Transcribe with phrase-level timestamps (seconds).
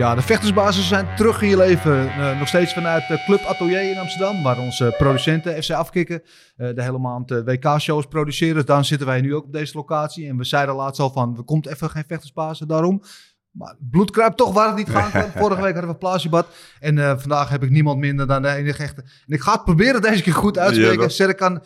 [0.00, 2.08] Ja, de vechtersbazen zijn terug in je leven.
[2.08, 6.82] Eh, nog steeds vanuit Club Atelier in Amsterdam, waar onze producenten FC Afkikken uh, de
[6.82, 8.54] hele maand WK-shows produceren.
[8.54, 10.28] Dus daarom zitten wij nu ook op deze locatie.
[10.28, 13.02] En we zeiden laatst al van, er komt even geen vechtersbazen daarom.
[13.50, 15.30] Maar bloed kruipt toch waar het niet gaan kan.
[15.42, 16.46] Vorige week hadden we plaatsjebad.
[16.78, 19.00] En uh, vandaag heb ik niemand minder dan de enige echte.
[19.00, 21.02] En ik ga het proberen deze keer goed uit te spreken.
[21.02, 21.62] Ja, Serkan.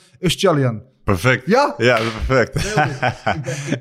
[1.05, 1.47] Perfect.
[1.47, 1.75] Ja?
[1.77, 2.57] Ja, perfect.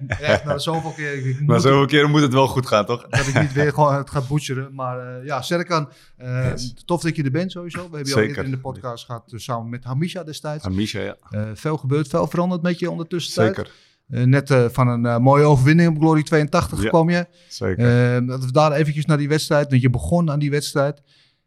[0.07, 1.27] Echt, nou, zoveel keer.
[1.27, 3.07] Ik maar zoveel keer moet het wel goed gaan, toch?
[3.09, 4.73] Dat ik niet weer gewoon het ga butcheren.
[4.73, 5.89] Maar uh, ja, Serkan,
[6.21, 6.73] uh, yes.
[6.85, 7.77] tof dat je er bent sowieso.
[7.77, 10.63] We hebben je al eerder in de podcast gehad, dus samen met Hamisha destijds.
[10.63, 11.15] Hamisha, ja.
[11.53, 13.45] veel gebeurd, veel veranderd met je ondertussen.
[13.45, 13.71] Zeker.
[14.07, 17.27] Net van een mooie overwinning op Glory 82 ja, kwam je.
[17.47, 18.25] Zeker.
[18.25, 21.01] dat we daar eventjes naar die wedstrijd, want je begon aan die wedstrijd.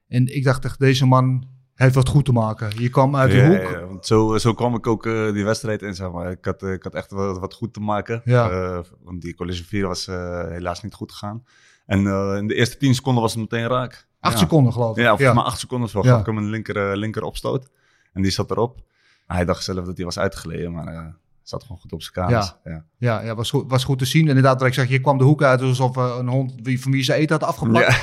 [0.08, 2.70] En ik dacht echt, deze man heeft wat goed te maken.
[2.76, 3.70] Je kwam uit de ja, hoek.
[3.70, 6.30] Ja, want zo, zo kwam ik ook die wedstrijd in, zeg maar.
[6.30, 8.20] Ik had, ik had echt wat, wat goed te maken.
[8.24, 8.82] Ja.
[9.02, 11.44] want die collision 4 was helaas niet goed gegaan.
[11.86, 14.06] En in de eerste 10 seconden was het meteen raak.
[14.20, 15.02] Acht seconden geloof ik.
[15.02, 16.02] Ja, volgens mij acht seconden zo.
[16.02, 17.68] Gaf ik hem een linker, linker opstoot.
[18.12, 18.84] En die zat erop.
[19.26, 21.16] Hij dacht zelf dat hij was uitgeleden, maar
[21.48, 22.54] zat gewoon goed op zijn kamers.
[22.64, 22.84] Ja, ja.
[22.98, 24.28] ja, ja was, goed, was goed te zien.
[24.28, 26.92] Inderdaad, wat ik zeg, je kwam de hoek uit alsof uh, een hond wie, van
[26.92, 28.00] wie ze eten had afgepakt.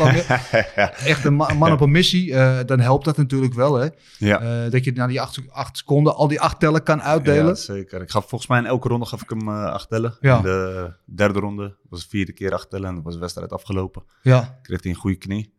[0.75, 0.93] Ja.
[1.13, 2.27] Echt een ma man op een missie.
[2.27, 3.87] Uh, dan helpt dat natuurlijk wel, hè?
[4.17, 4.63] Ja.
[4.65, 7.45] Uh, dat je na die acht, acht, seconden al die acht tellen kan uitdelen.
[7.45, 8.01] Ja, zeker.
[8.01, 10.17] Ik gaf volgens mij in elke ronde gaf ik hem acht tellen.
[10.19, 10.37] Ja.
[10.37, 13.51] In de derde ronde was het vierde keer acht tellen en dan was de wedstrijd
[13.51, 14.03] afgelopen.
[14.21, 14.59] Ja.
[14.61, 15.53] Kreeg hij een goede knie.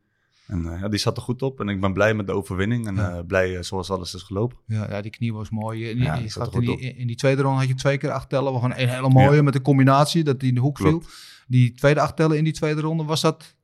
[0.46, 2.86] En uh, ja, die zat er goed op en ik ben blij met de overwinning
[2.86, 3.16] en ja.
[3.16, 4.58] uh, blij uh, zoals alles is gelopen.
[4.66, 5.90] Ja, ja, die knie was mooi.
[5.90, 8.52] In, ja, die in, die, in, die, tweede ronde had je twee keer acht tellen.
[8.52, 11.06] Gewoon een hele mooie met de combinatie dat die in de hoek Klopt.
[11.06, 11.14] viel.
[11.46, 13.54] Die tweede acht tellen in die tweede ronde was dat...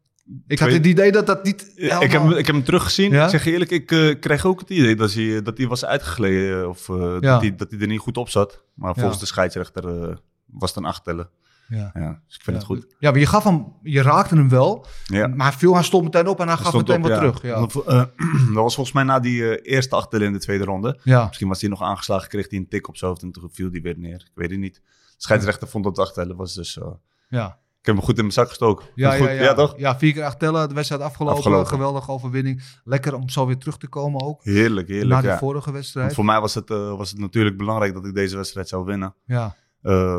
[0.46, 1.72] Ik had het idee dat dat niet...
[1.74, 3.12] Ik, heb, ik heb hem teruggezien.
[3.12, 6.84] Ik zeg eerlijk, ik kreeg ook het idee dat hij, dat hij was uitgegleden of
[6.86, 8.64] dat, hij, dat hij er niet goed op zat.
[8.74, 9.84] Maar volgens de scheidsrechter
[10.46, 11.30] was het een acht tellen.
[11.70, 11.90] Ja.
[11.94, 12.20] ja.
[12.26, 12.52] dus ik vind ja.
[12.52, 12.94] het goed.
[12.98, 15.26] Ja, maar je gaf hem, je raakte hem wel, ja.
[15.26, 17.42] maar hij viel, hij stond meteen op en hij, gaf meteen op, wat terug.
[17.42, 17.60] Ja.
[17.60, 18.04] Dat, uh,
[18.54, 20.98] dat was volgens mij na die uh, eerste achtertel in de tweede ronde.
[21.02, 21.26] Ja.
[21.26, 23.70] Misschien was hij nog aangeslagen, kreeg hij een tik op zijn hoofd en toen viel
[23.70, 24.14] hij weer neer.
[24.14, 24.74] Ik weet het niet.
[24.74, 26.76] De scheidsrechter vond dat achtellen was dus...
[26.76, 26.86] Uh,
[27.28, 27.58] ja.
[27.80, 28.86] Ik heb hem goed in mijn zak gestoken.
[28.94, 29.26] Ja, goed.
[29.26, 29.42] ja, ja.
[29.42, 29.74] ja, toch?
[29.76, 31.36] Ja, vier keer acht tellen, de wedstrijd afgelopen.
[31.36, 31.66] Afgelopen.
[31.66, 32.62] Geweldige overwinning.
[32.84, 34.44] Lekker om zo weer terug te komen ook.
[34.44, 35.22] Heerlijk, heerlijk.
[35.22, 36.04] Na de vorige wedstrijd.
[36.04, 39.14] Want voor mij was het, was het natuurlijk belangrijk dat ik deze wedstrijd zou winnen.
[39.24, 39.56] Ja.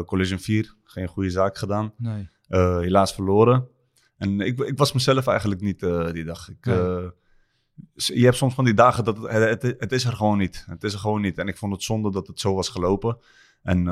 [0.05, 1.93] collision 4, geen goede zaak gedaan.
[1.97, 2.29] Nee.
[2.49, 3.67] Uh, helaas verloren.
[4.17, 6.49] En ik, ik, was mezelf eigenlijk niet uh, die dag.
[6.49, 6.77] Ik, nee.
[6.77, 7.09] uh,
[7.93, 10.65] je hebt soms van die dagen dat het, het, het, is er gewoon niet.
[10.67, 11.37] Het is er gewoon niet.
[11.37, 13.17] En ik vond het zonde dat het zo was gelopen.
[13.61, 13.83] En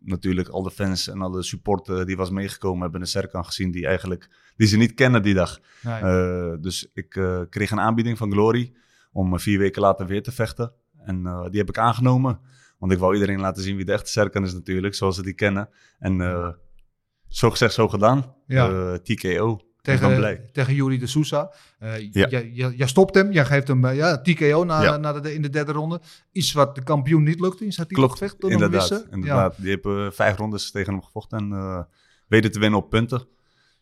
[0.00, 3.86] natuurlijk al de fans en alle support die was meegekomen hebben een Serkan gezien die
[3.86, 5.60] eigenlijk die ze niet kennen die dag.
[5.82, 6.60] Nee.
[6.60, 7.08] dus ik
[7.50, 8.72] kreeg een aanbieding van Glory
[9.12, 10.72] om vier weken later weer te vechten.
[11.04, 12.40] En die heb ik aangenomen.
[12.82, 15.34] Want ik wou iedereen laten zien wie de echte Serkan is natuurlijk, zoals ze die
[15.34, 15.68] kennen.
[15.98, 16.20] En
[17.28, 18.34] zo gezegd, zo gedaan.
[18.46, 18.70] Ja.
[18.70, 19.60] Uh, TKO.
[19.80, 21.52] Tegen, tegen Yuri de Sousa.
[21.82, 22.40] Uh, ja.
[22.70, 24.96] Jij stopt hem, jij geeft hem ja, TKO na, ja.
[24.96, 26.00] na de, in de derde ronde.
[26.32, 29.06] Iets wat de kampioen niet lukte in zijn Klopt, inderdaad.
[29.10, 29.56] inderdaad.
[29.56, 29.62] Ja.
[29.62, 31.88] Die hebben vijf rondes tegen hem gevochten en
[32.28, 33.26] weten te winnen op punten.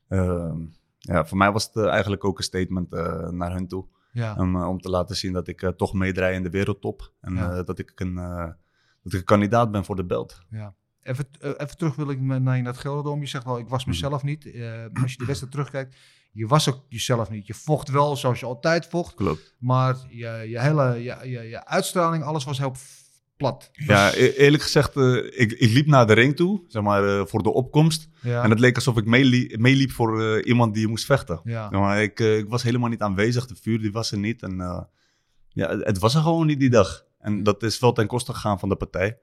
[0.09, 0.59] Ehm,
[0.99, 2.91] ja, voor mij was het eigenlijk ook een statement
[3.31, 3.87] naar hun toe.
[4.13, 4.35] Ja.
[4.39, 7.13] Om, om te laten zien dat ik toch meedraai in de wereldtop.
[7.21, 8.19] En dat, ik een,
[9.03, 10.41] dat ik een kandidaat ben voor de belt.
[10.51, 10.75] Ja.
[11.03, 13.21] Even, uh, even terug wil ik naar het Gelderdom.
[13.21, 14.45] Je zegt wel, ik was mezelf niet.
[14.45, 14.73] Uh,
[15.03, 15.97] als je de wedstrijd terugkijkt,
[16.33, 17.47] je was ook jezelf niet.
[17.47, 19.15] Je vocht wel zoals je altijd vocht.
[19.15, 19.55] Klopt.
[19.59, 22.75] Maar je, je hele je, je, je uitstraling, alles was heel
[23.37, 23.71] plat.
[23.73, 27.43] Ja, e eerlijk gezegd, uh, ik, ik liep naar de ring toe, zeg maar, voor
[27.43, 28.09] de opkomst.
[28.21, 28.43] Ja.
[28.43, 29.05] En het leek alsof ik
[29.59, 31.41] meeliep, voor iemand die moest vechten.
[31.45, 31.71] Ja.
[31.71, 34.43] Maar ik, ik was helemaal niet aanwezig, de vuur die was er niet.
[34.43, 34.57] En
[35.49, 37.09] ja, het, het was er gewoon niet die dag.
[37.21, 39.19] En dat is wel ten koste gegaan van de partij.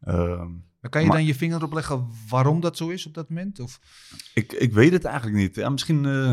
[0.00, 0.50] Ehm,
[0.80, 3.28] maar kan je maar, dan je vinger erop leggen waarom dat zo is op dat
[3.28, 3.60] moment?
[3.60, 3.80] Of?
[4.34, 5.54] Ik, ik weet het eigenlijk niet.
[5.54, 6.28] Ja, misschien uh,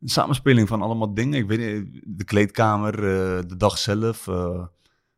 [0.00, 1.38] een samenspeling van allemaal dingen.
[1.38, 4.66] Ik weet niet, de kleedkamer, uh, de dag zelf, uh,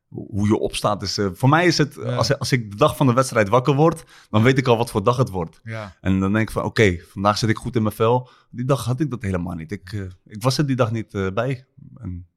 [0.08, 1.02] hoe je opstaat.
[1.02, 2.14] Is, voor mij is het, ja.
[2.14, 4.90] als, als ik de dag van de wedstrijd wakker word, dan weet ik al wat
[4.90, 5.60] voor dag het wordt.
[5.64, 5.96] Ja.
[6.00, 8.30] En dan denk ik van, oké, okay, vandaag zit ik goed in mijn vel.
[8.50, 9.72] Die dag had ik dat helemaal niet.
[9.72, 9.92] Ik,
[10.24, 11.64] ik was er die dag niet bij.
[11.96, 12.29] En,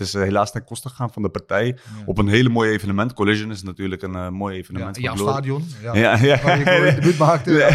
[0.00, 1.66] het is uh, helaas ten koste gegaan van de partij.
[1.66, 2.02] Ja.
[2.06, 3.12] Op een hele mooi evenement.
[3.12, 4.96] Collision is natuurlijk een uh, mooi evenement.
[4.96, 5.64] Ja, jouw stadion.
[5.82, 6.42] Ja, ja, ja.
[6.42, 7.50] Waar je debuut maakte.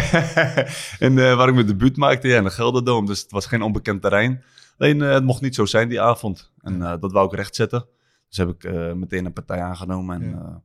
[0.98, 3.06] En uh, waar ik mijn debuut maakte, ja, in de Gelderdoom.
[3.06, 4.42] Dus het was geen onbekend terrein.
[4.78, 6.52] Alleen het mocht niet zo zijn die avond.
[6.62, 7.86] En dat wou ik rechtzetten.
[8.28, 10.22] Dus heb ik meteen een partij aangenomen.
[10.22, 10.62] En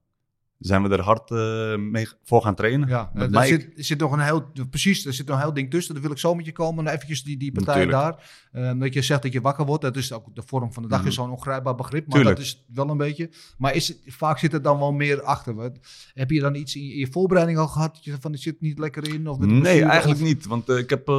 [0.61, 2.87] zijn we er hard eh, mee voor gaan trainen.
[2.89, 3.45] Ja, er Mike.
[3.45, 5.93] zit, er zit nog een heel, precies, er zit nog een heel ding tussen.
[5.93, 6.83] Daar wil ik zo met je komen.
[6.83, 8.17] Maar Eventjes die, die partij Natuurlijk.
[8.51, 8.71] daar.
[8.73, 9.81] Eh, dat je zegt dat je wakker wordt.
[9.81, 11.07] Dat is ook de vorm van de dag Mhm.
[11.07, 12.05] is zo'n ongrijpbaar begrip.
[12.07, 12.35] Maar Tuurlijk.
[12.37, 13.29] dat is wel een beetje.
[13.57, 15.53] Maar is, het- vaak zit er dan wel meer achter.
[15.55, 15.79] Wat,
[16.13, 17.93] heb je dan iets in je, in je voorbereiding al gehad?
[17.95, 19.27] Dat je van, dit zit niet lekker in?
[19.27, 20.45] Of Nee, eigenlijk of- niet.
[20.45, 21.11] Want eh, ik heb,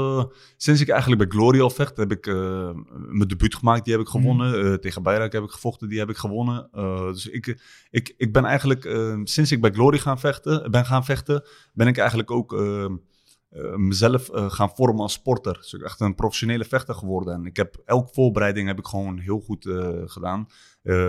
[0.56, 3.85] sinds ik eigenlijk bij Glory al vecht, heb ik mijn debuut gemaakt.
[3.85, 4.65] Die heb ik gewonnen.
[4.65, 5.89] Eh, tegen Bayrak heb ik gevochten.
[5.89, 6.69] Die heb ik gewonnen.
[7.12, 7.59] Dus ik,
[7.91, 8.85] ik, ik ben eigenlijk,
[9.32, 12.87] sinds ik bij Glory gaan vechten, ben gaan vechten, ben ik eigenlijk ook eh,
[13.52, 15.55] eh, mezelf eh, gaan vormen als sporter.
[15.55, 17.34] Dus ik ben echt een professionele vechter geworden.
[17.34, 20.46] En ik heb elke voorbereiding heb ik gewoon heel goed eh, gedaan.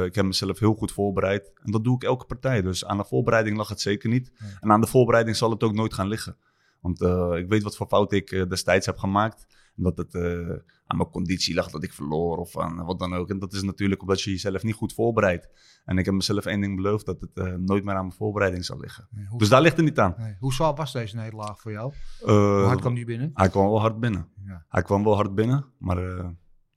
[0.06, 1.52] Ik heb mezelf heel goed voorbereid.
[1.64, 2.62] En dat doe ik elke partij.
[2.62, 4.32] Dus aan de voorbereiding lag het zeker niet.
[4.60, 6.38] En aan de voorbereiding zal het ook nooit gaan liggen.
[6.82, 7.02] Want
[7.38, 9.46] ik weet wat voor fouten ik destijds heb gemaakt.
[9.76, 10.50] Dat het eh,
[10.86, 13.30] aan mijn conditie lag dat ik verloor of aan wat dan ook.
[13.30, 15.48] En dat is natuurlijk omdat je jezelf niet goed voorbereidt.
[15.86, 18.66] En ik heb mezelf één ding beloofd, dat het eh, nooit meer aan mijn voorbereiding
[18.66, 19.08] zal liggen.
[19.12, 20.14] Nee, Dus daar ligt het niet aan.
[20.18, 21.94] nee, hoe zwaar was deze nederlaag voor jou?
[22.22, 23.32] Eh, Hoe hard kwam die binnen?
[23.34, 24.28] Hij kwam wel hard binnen.
[24.46, 24.66] Ja.
[24.70, 25.98] Hij kwam wel hard binnen, maar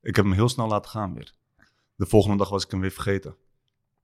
[0.02, 1.34] ik heb hem heel snel laten gaan weer.
[1.94, 3.36] De volgende dag was ik hem weer vergeten.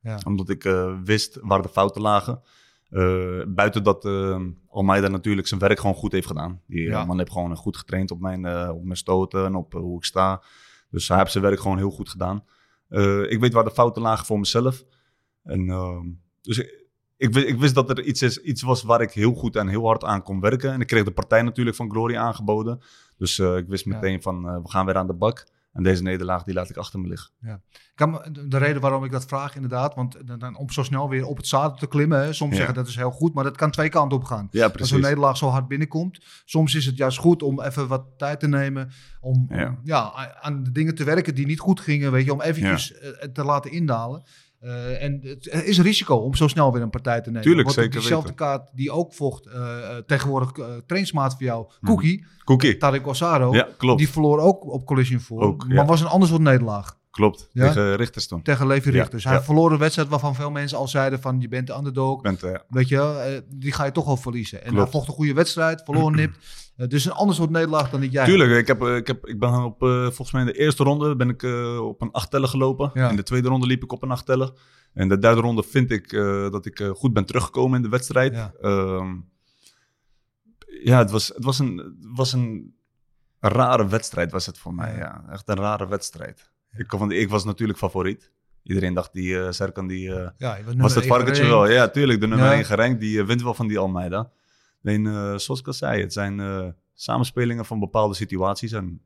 [0.01, 0.19] Ja.
[0.27, 0.63] Omdat ik
[1.05, 2.43] wist waar de fouten lagen.
[2.93, 6.61] Eh, buiten dat eh Almeida natuurlijk zijn werk gewoon goed heeft gedaan.
[6.67, 7.01] Die Ja.
[7.01, 10.05] eh, man heeft gewoon goed getraind op mijn, op mijn stoten en op hoe ik
[10.05, 10.43] sta.
[10.91, 12.45] Dus hij heeft zijn werk gewoon heel goed gedaan.
[13.29, 14.85] Ik weet waar de fouten lagen voor mezelf.
[15.43, 16.07] En, ehm,
[16.41, 16.87] dus ik,
[17.17, 19.69] ik, wi- ik wist dat er iets, is, iets was waar ik heel goed en
[19.69, 20.73] heel hard aan kon werken.
[20.73, 22.81] En ik kreeg de partij natuurlijk van Glory aangeboden.
[23.17, 23.95] Dus ik wist Ja.
[23.95, 25.47] meteen van we gaan weer aan de bak.
[25.73, 27.31] En deze nederlaag die laat ik achter me liggen.
[27.41, 30.83] Ik kan me- de- de reden waarom ik dat vraag, inderdaad, want dan- om zo
[30.83, 32.19] snel weer op het zadel te klimmen.
[32.25, 32.57] Hè, soms Ja.
[32.57, 34.49] zeggen dat is heel goed, maar dat kan twee kanten op gaan.
[34.51, 36.25] Ja, Als een nederlaag zo hard binnenkomt.
[36.45, 38.91] Soms is het juist goed om even wat tijd te nemen.
[39.21, 39.79] Om ja.
[39.85, 40.33] Ja.
[40.41, 42.13] aan de dingen te werken die niet goed gingen.
[42.13, 44.23] Weet je, om eventjes eh, te laten indalen.
[44.63, 47.43] Eh, en het is een risico om zo snel weer een partij te nemen.
[47.43, 52.25] Tuurlijk, Want Diezelfde kaart die ook vocht, eh, eh, tegenwoordig uh, trainsmaat voor jou, Cookie,
[52.45, 52.77] Cookie.
[52.77, 53.49] Tarek Osaro.
[53.49, 53.57] Mhm.
[53.57, 53.99] Ja, klopt.
[53.99, 55.43] Die verloor ook op Collision voor.
[55.43, 57.01] Ook, maar was een ander soort nederlaag.
[57.13, 57.49] Klopt.
[57.53, 57.67] Ja?
[57.67, 58.43] Tegen Richters toen.
[58.43, 59.25] Tegen Levi Ja, Richters.
[59.25, 62.17] Hij verloor een wedstrijd waarvan veel mensen al zeiden van je bent de underdog.
[62.17, 64.59] Ik ben het, eh, Weet je, eh, die ga je toch al verliezen.
[64.59, 64.91] En hij Klopt.
[64.91, 66.39] vocht een goede wedstrijd, verloor nipt.
[66.77, 68.25] Eh, dus een ander soort nederlaag dan dat jij.
[68.25, 70.85] Tuurlijk, ik, heb, eh, ik, heb, ik ben op, eh, volgens mij in de eerste
[70.85, 71.43] ronde ben ik
[71.81, 72.91] op een acht tellen gelopen.
[72.95, 73.11] Ja.
[73.11, 74.53] In de tweede ronde liep ik op een acht tellen.
[74.93, 76.11] En de derde ronde vind ik
[76.51, 78.35] dat ik goed ben teruggekomen in de wedstrijd.
[78.35, 78.53] Ja.
[78.61, 79.05] Ja,
[80.83, 82.75] ja het, was, het was, een, was een
[83.41, 84.97] rare wedstrijd was het voor mij.
[84.97, 85.25] Ja.
[85.31, 86.51] Echt een rare wedstrijd.
[86.77, 88.31] Ik, want ik was natuurlijk favoriet.
[88.63, 91.71] Iedereen dacht, die eh Serkan die, Ja, was, het varkentje wel.
[91.71, 92.21] Ja, tuurlijk.
[92.21, 92.53] De nummer Ja.
[92.53, 94.31] 1 gerankt, die wint wel van die Almeida.
[94.85, 98.73] Alleen, eh, zoals ik al zei, het zijn eh, samenspelingen van bepaalde situaties.
[98.73, 99.01] En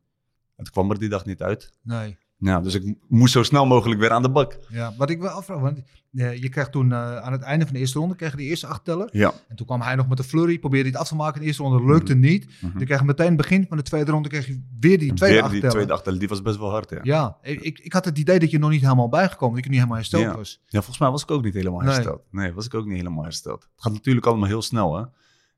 [0.56, 1.72] het kwam er die dag niet uit.
[1.82, 2.16] Nee.
[2.38, 4.58] Ja, dus ik moest zo snel mogelijk weer aan de bak.
[4.68, 5.80] Ja, wat ik wel afvraag, want
[6.12, 8.66] eh, je kreeg toen aan het einde van de eerste ronde kreeg je die eerste
[8.66, 9.08] acht tellen.
[9.12, 9.32] Ja.
[9.48, 11.40] En toen kwam hij nog met de flurry, probeerde hij het af te maken in
[11.40, 12.46] de eerste ronde, lukte niet.
[12.60, 12.76] Mhm.
[12.78, 15.34] Dan kreeg je meteen het begin van de tweede ronde kreeg je weer die tweede
[15.34, 15.74] weer acht die tellen.
[15.76, 16.98] tweede achtellen, die was best wel hard, ja.
[17.02, 17.38] ja.
[17.42, 19.78] Ja, ik, ik had het idee dat je nog niet helemaal bijgekomen, dat je niet
[19.78, 20.36] helemaal hersteld Ja.
[20.36, 20.60] was.
[20.70, 21.92] volgens mij was ik ook niet helemaal Nee.
[21.92, 22.22] hersteld.
[22.30, 23.62] Nee, was ik ook niet helemaal hersteld.
[23.62, 25.04] Het gaat natuurlijk allemaal heel snel, hè.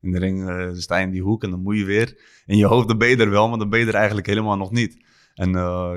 [0.00, 2.20] In de ring eh, sta je in die hoek en dan moet je weer.
[2.46, 4.56] In je hoofd, dan ben je er wel, maar dan ben je er eigenlijk helemaal
[4.56, 5.04] nog niet.
[5.34, 5.94] En eh,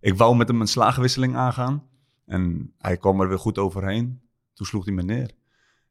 [0.00, 1.88] ik wou met hem een slagenwisseling aangaan.
[2.26, 4.20] En hij kwam er weer goed overheen.
[4.54, 5.30] Toen sloeg hij me neer.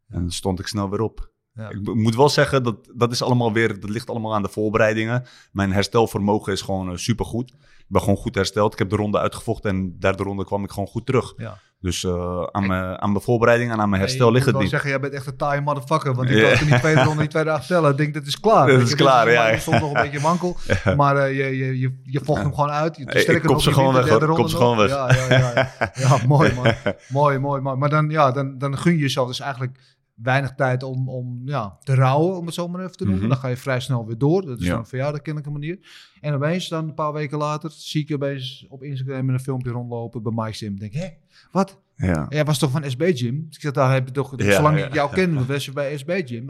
[0.07, 1.31] En stond ik snel weer op.
[1.53, 1.69] Ja.
[1.69, 5.25] Ik moet wel zeggen, dat, dat is allemaal weer, dat ligt allemaal aan de voorbereidingen.
[5.51, 7.51] Mijn herstelvermogen is gewoon super supergoed.
[7.77, 8.73] Ik ben gewoon goed hersteld.
[8.73, 11.33] Ik heb de ronde uitgevochten en de derde ronde kwam ik gewoon goed terug.
[11.37, 11.59] Ja.
[11.83, 14.61] Dus eh, aan, mijn, aan mijn voorbereiding en aan mijn herstel Hey, ligt ik het
[14.61, 14.71] niet.
[14.71, 16.13] zeggen, jij bent echt een taaie motherfucker.
[16.15, 17.91] Want ik was in die tweede ronde, die tweede acht tellen.
[17.91, 18.67] Ik denk, dat is klaar.
[18.67, 19.43] Dat is je, klaar, ja.
[19.43, 20.57] maar Soms nog een beetje mankel.
[20.97, 22.95] Maar eh, je, je, je, je vocht hem gewoon uit.
[22.95, 24.21] Je, Ik kop ze gewoon weg, hoor.
[24.21, 24.89] Ik kop ze gewoon weg.
[24.89, 26.17] Ja, ja, ja, ja.
[26.27, 26.73] mooi man.
[27.07, 27.77] mooi, mooi, mooi.
[27.77, 29.77] Maar dan, ja, dan, dan gun je jezelf dus eigenlijk
[30.23, 33.21] weinig tijd om, om ja, te rouwen, om het zo maar even te noemen.
[33.21, 33.29] Mhm.
[33.31, 34.45] Dan ga je vrij snel weer door.
[34.45, 34.77] Dat is Ja.
[34.77, 35.79] een verjaardagkennelijke manier.
[36.21, 39.41] En opeens, dan een paar weken later, zie ik je opeens op Instagram met een
[39.43, 40.73] filmpje rondlopen bij Mike Sim.
[40.73, 41.07] Ik denk, hé,
[41.51, 41.81] wat?
[41.95, 42.25] Ja.
[42.29, 43.45] Jij was toch van SB Gym?
[43.47, 44.85] Dus ik zeg, daar heb je toch, Ja, zolang ja.
[44.85, 46.45] ik jou ken, was je bij SB Gym.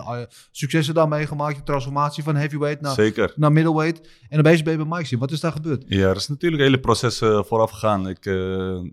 [0.51, 3.33] Successen daar meegemaakt, je transformatie van heavyweight naar, Zeker.
[3.35, 4.09] naar middleweight.
[4.29, 5.17] En opeens ben je bij Mike.
[5.17, 5.83] Wat is daar gebeurd?
[5.87, 8.07] Ja, er is natuurlijk een hele proces eh, vooraf gegaan.
[8.09, 8.33] Ik, eh,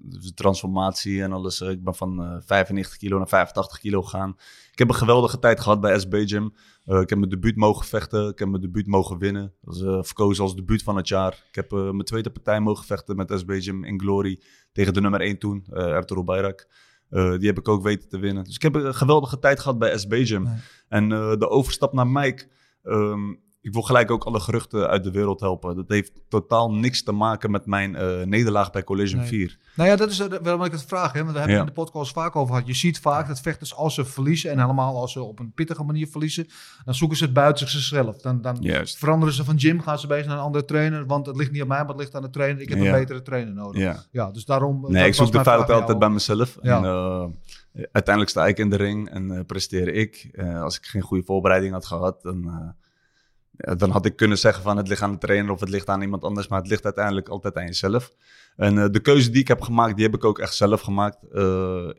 [0.02, 1.60] de transformatie en alles.
[1.60, 4.36] eh, ik ben van eh 95 kilo naar 85 kilo gegaan.
[4.72, 6.52] Ik heb een geweldige tijd gehad bij SB Gym.
[6.84, 8.28] Eh, ik heb mijn debuut mogen vechten.
[8.28, 9.54] Ik heb mijn debuut mogen winnen.
[9.60, 11.44] Dat is eh, verkozen als debuut van het jaar.
[11.48, 14.40] Ik heb eh, mijn tweede partij mogen vechten met SB Gym in Glory.
[14.72, 16.68] Tegen de nummer 1 toen, uh, Ertuğrul Bayrak.
[17.10, 18.44] Die heb ik ook weten te winnen.
[18.44, 20.42] Dus ik heb een geweldige tijd gehad bij SB Gym.
[20.42, 20.58] Nee.
[20.88, 22.48] En de overstap naar Mike.
[22.82, 25.76] ehm, ik wil gelijk ook alle geruchten uit de wereld helpen.
[25.76, 29.28] Dat heeft totaal niks te maken met mijn eh, nederlaag bij Collision Nee.
[29.28, 29.58] 4.
[29.76, 31.12] Nou ja, dat is uh, waarom ik het vraag.
[31.12, 31.18] Hè?
[31.20, 31.60] Want we hebben Ja.
[31.62, 32.66] in de podcast vaak over gehad.
[32.68, 34.50] Je ziet vaak dat vechters als ze verliezen...
[34.50, 36.46] en helemaal als ze op een pittige manier verliezen...
[36.84, 38.16] dan zoeken ze het buiten zichzelf.
[38.16, 38.98] Dan, dan Juist.
[38.98, 41.06] veranderen ze van gym, gaan ze bezig naar een andere trainer...
[41.06, 42.62] want het ligt niet aan mij, maar het ligt aan de trainer.
[42.62, 42.84] Ik heb Ja.
[42.84, 43.80] een betere trainer nodig.
[43.82, 44.30] Ja, Ja.
[44.30, 44.80] dus daarom...
[44.80, 46.56] Nee, dat ik zoek de aan altijd bij mezelf.
[46.56, 47.24] En, eh,
[47.92, 50.28] uiteindelijk sta ik in de ring en eh, presteer ik.
[50.32, 52.68] Eh, als ik geen goede voorbereiding had gehad, dan, eh,
[53.66, 55.88] ja, dan had ik kunnen zeggen van het ligt aan de trainer of het ligt
[55.88, 56.48] aan iemand anders.
[56.48, 58.12] Maar het ligt uiteindelijk altijd aan jezelf.
[58.56, 61.18] En eh, de keuze die ik heb gemaakt, die heb ik ook echt zelf gemaakt.
[61.32, 61.42] Eh,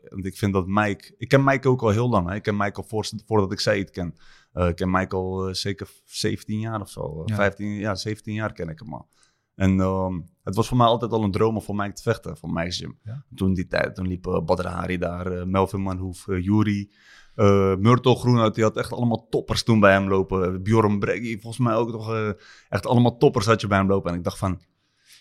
[0.08, 1.14] want ik vind dat Mike...
[1.18, 2.28] Ik ken Mike ook al heel lang.
[2.28, 2.34] Hè.
[2.34, 4.14] Ik ken Mike al voor, voordat ik Said ken.
[4.52, 7.00] Eh, ik ken Mike al eh, zeker 17 jaar of zo.
[7.00, 7.34] Eh, Ja.
[7.34, 9.08] 15, ja, 17 jaar ken ik hem al.
[9.54, 12.36] En ehm, het was voor mij altijd al een droom om voor Mike te vechten,
[12.36, 12.98] voor Mike's Gym.
[13.02, 13.24] Ja.
[13.34, 16.92] Toen die tijd, toen liep uh, Badr Hari daar, eh, Melvin Manhoef, uh, Yuri,
[17.36, 18.54] uh, Myrtle Groenhout.
[18.54, 20.62] Die had echt allemaal toppers toen bij hem lopen.
[20.62, 22.30] Bjorn Breggy, volgens mij ook nog uh,
[22.68, 24.10] echt allemaal toppers had je bij hem lopen.
[24.10, 24.60] En ik dacht van,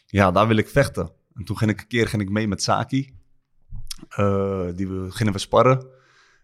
[0.05, 1.11] ja, daar wil ik vechten.
[1.33, 3.19] En toen ging ik een keer ging ik mee met Saki.
[4.19, 5.87] Uh, die we, gingen we sparren.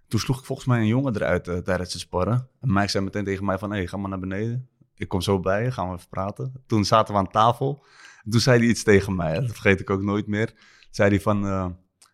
[0.07, 2.49] Toen sloeg ik volgens mij een jongen eruit tijdens het sparren.
[2.61, 4.69] En Mike zei meteen tegen mij van, hé, hey, ga maar naar beneden.
[4.95, 6.63] Ik kom zo bij je, gaan we even praten.
[6.67, 7.85] Toen zaten we aan tafel.
[8.23, 10.53] En toen zei hij iets tegen mij, dat vergeet ik ook nooit meer.
[10.89, 11.39] Zei hij van,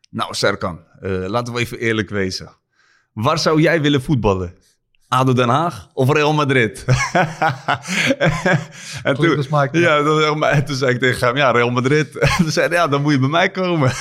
[0.09, 2.55] nou Serkan, laten we even eerlijk wezen.
[3.13, 4.53] Waar zou jij willen voetballen?
[5.07, 6.85] ADO Den Haag of Real Madrid?
[9.03, 12.15] en toen, dus Mike, ja, dan, en toen zei ik tegen hem, ja, Real Madrid.
[12.17, 13.91] En toen zei hij, ja, dan moet je bij mij komen.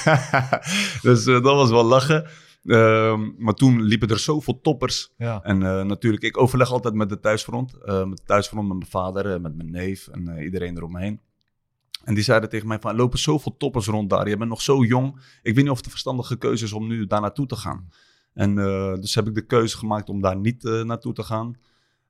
[1.03, 2.27] dus uh, dat was wel lachen.
[2.65, 5.13] Uh, maar toen liepen er zoveel toppers.
[5.17, 5.43] Ja.
[5.43, 7.75] En uh, natuurlijk, ik overleg altijd met de thuisfront.
[7.85, 11.21] Uh, met de thuisfront, met mijn vader, met mijn neef en uh, iedereen eromheen.
[12.05, 14.29] En die zeiden tegen mij van, er lopen zoveel toppers rond daar.
[14.29, 15.17] Je bent nog zo jong.
[15.43, 17.89] Ik weet niet of het de verstandige keuze is om nu daar naartoe te gaan.
[18.35, 21.55] En uh, dus heb ik de keuze gemaakt om daar niet uh, naartoe te gaan.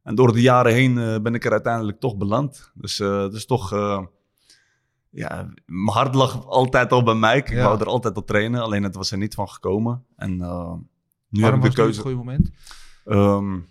[0.02, 2.70] En door de jaren heen uh, ben ik er uiteindelijk toch beland.
[2.74, 3.70] Dus het is toch...
[5.10, 7.36] ja, mijn hart lag altijd al bij mij.
[7.36, 7.64] Ik ja.
[7.64, 8.62] wou er altijd op trainen.
[8.62, 10.04] Alleen het was er niet van gekomen.
[10.16, 10.74] En uh,
[11.28, 11.90] nu Waarom heb ik de was keuze...
[11.90, 12.50] het goede moment?
[13.04, 13.68] Um,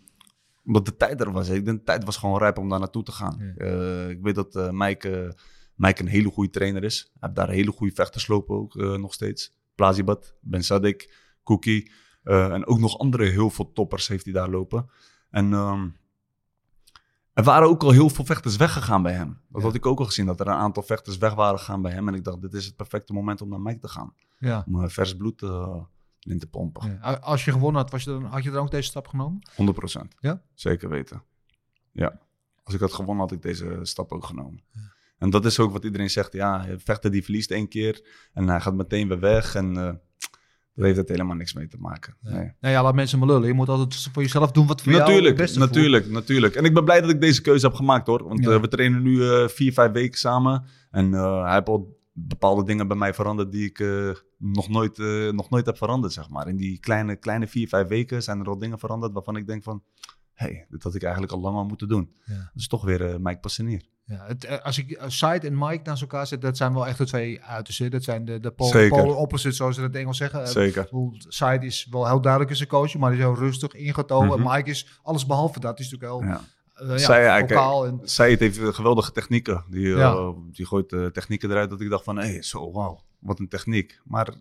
[0.65, 1.49] omdat de tijd er was.
[1.49, 3.53] Ik denk, de tijd was gewoon rijp om daar naartoe te gaan.
[3.57, 3.65] Ja.
[3.65, 5.37] Uh, ik weet dat uh, Mike,
[5.75, 7.01] Mike een hele goede trainer is.
[7.01, 9.53] Hij heeft daar hele goede vechters lopen ook nog steeds.
[9.75, 11.91] Plazibat, Ben Sadik, Cookie.
[12.23, 14.89] En ook nog andere heel veel toppers heeft hij daar lopen.
[15.29, 15.95] En um,
[17.33, 19.39] er waren ook al heel veel vechters weggegaan bij hem.
[19.49, 19.67] Dat Ja.
[19.67, 22.07] had ik ook al gezien, dat er een aantal vechters weg waren gegaan bij hem.
[22.07, 24.13] En ik dacht, dit is het perfecte moment om naar Mike te gaan.
[24.39, 24.63] Ja.
[24.67, 25.83] Om uh, vers bloed uh,
[26.19, 26.99] in te pompen.
[27.01, 27.13] Ja.
[27.13, 29.41] Als je gewonnen had, was je dan, had je dan ook deze stap genomen?
[29.51, 30.07] 100%.
[30.19, 30.41] Ja?
[30.53, 31.23] Zeker weten.
[31.91, 32.19] Ja.
[32.63, 34.63] Als ik had gewonnen, had ik deze stap ook genomen.
[34.71, 34.79] Ja.
[35.17, 36.33] En dat is ook wat iedereen zegt.
[36.33, 39.55] Ja, vechter die verliest één keer en hij gaat meteen weer weg.
[39.55, 39.91] En uh,
[40.81, 42.15] daar heeft het helemaal niks mee te maken.
[42.21, 42.33] Nee.
[42.33, 42.51] Nee.
[42.59, 43.47] Nou ja, laat mensen maar lullen.
[43.47, 46.55] Je moet altijd voor jezelf doen wat voor jou Natuurlijk, het beste natuurlijk, natuurlijk.
[46.55, 48.23] En ik ben blij dat ik deze keuze heb gemaakt hoor.
[48.23, 48.49] Want Ja.
[48.51, 50.63] uh, we trainen nu uh, vier, vijf weken samen.
[50.91, 53.83] En uh, hij heeft al bepaalde dingen bij mij veranderd die ik
[54.37, 54.97] nog, nooit,
[55.31, 56.47] nog nooit heb veranderd, zeg maar.
[56.47, 59.63] In die kleine, kleine vier, vijf weken zijn er al dingen veranderd waarvan ik denk
[59.63, 59.83] van...
[60.41, 62.13] Hey, dit had ik eigenlijk al lang al moeten doen.
[62.25, 62.35] Ja.
[62.35, 63.85] Dat is toch weer uh, Mike Passanier.
[64.03, 66.87] Ja, het, eh, als ik uh, Side en Mike naast elkaar zet, dat zijn wel
[66.87, 67.91] echt de twee uitersten.
[67.91, 70.47] Dat zijn de, de polar opposites, zoals ze dat in het Engels zeggen.
[70.47, 70.89] Zeker.
[71.27, 74.39] Side is wel heel duidelijk in zijn coach, maar hij is heel rustig, ingetogen.
[74.39, 74.53] Mhm.
[74.53, 75.79] Mike is alles behalve dat.
[75.79, 76.41] Is natuurlijk heel Ja.
[76.83, 77.85] uh, ja, Zij, ja, vocaal.
[77.85, 79.63] En, Zij heeft geweldige technieken.
[79.69, 82.17] Die, uh, die gooit uh, technieken eruit dat ik dacht van...
[82.17, 83.99] Hé, hey, zo, wauw, wat een techniek.
[84.03, 84.33] Maar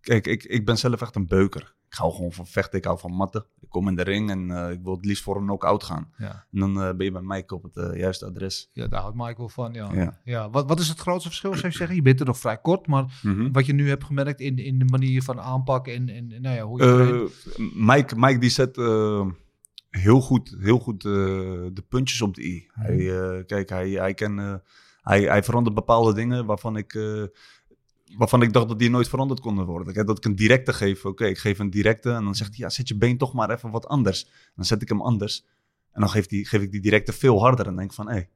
[0.00, 1.74] kijk, ik, ik ben zelf echt een beuker.
[1.88, 3.46] Ik hou gewoon van vechten, ik hou van matten.
[3.76, 6.08] Kom in de ring en uh, ik wil het liefst voor een knock-out gaan.
[6.18, 6.46] ja.
[6.52, 8.70] En dan uh, ben je bij Mike op het uh, juiste adres.
[8.72, 9.72] ja, daar houdt Mike wel van.
[9.72, 9.92] Ja.
[9.92, 10.20] Ja.
[10.24, 10.50] Ja.
[10.50, 11.96] Wat, wat is het grootste verschil, zou je zeggen?
[11.96, 13.52] Je bent er nog vrij kort, maar Mhm.
[13.52, 16.62] wat je nu hebt gemerkt in, in de manier van aanpakken en, en nou ja,
[16.62, 17.30] hoe je
[17.74, 18.76] Mike, Mike die zet
[19.90, 22.66] heel goed, heel goed de puntjes op de i.
[22.74, 22.86] Mhm.
[22.86, 24.60] Hij, kijk, hij, hij, kan,
[25.02, 26.98] hij, hij verandert bepaalde dingen waarvan ik,
[28.16, 30.06] waarvan ik dacht dat die nooit veranderd konden worden.
[30.06, 32.68] Dat ik een directe geef, oké, ik geef een directe en dan zegt hij, ja,
[32.68, 34.28] zet je been toch maar even wat anders.
[34.54, 35.46] Dan zet ik hem anders
[35.92, 38.30] en dan geef, die, geef ik die directe veel harder en denk van, hé, hey,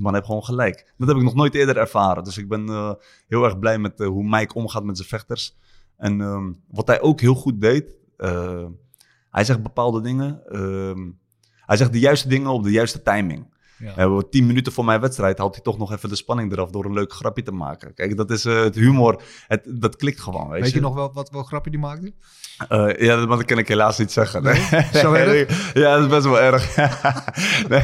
[0.00, 0.92] man heeft gewoon gelijk.
[0.96, 2.24] Dat heb ik nog nooit eerder ervaren.
[2.24, 2.92] Dus ik ben uh,
[3.28, 5.56] heel erg blij met uh, hoe Mike omgaat met zijn vechters.
[5.96, 8.66] En um, wat hij ook heel goed deed, uh,
[9.30, 10.60] hij zegt bepaalde dingen.
[10.60, 11.18] Um,
[11.60, 13.53] hij zegt de juiste dingen op de juiste timing.
[13.78, 14.06] Ja.
[14.06, 16.84] Uh, tien minuten voor mijn wedstrijd haalt hij toch nog even de spanning eraf door
[16.84, 17.94] een leuk grapje te maken.
[17.94, 19.22] Kijk, dat is uh, het humor.
[19.46, 20.48] Het, dat klikt gewoon.
[20.48, 22.12] Weet, Weet je, je nog wel wat voor grapje die maakte?
[22.68, 24.42] Uh, ja, dat kan ik helaas niet zeggen.
[24.42, 24.86] Nee.
[24.92, 25.72] Zo erg?
[25.74, 26.76] ja, dat is best wel erg.
[27.68, 27.82] nee,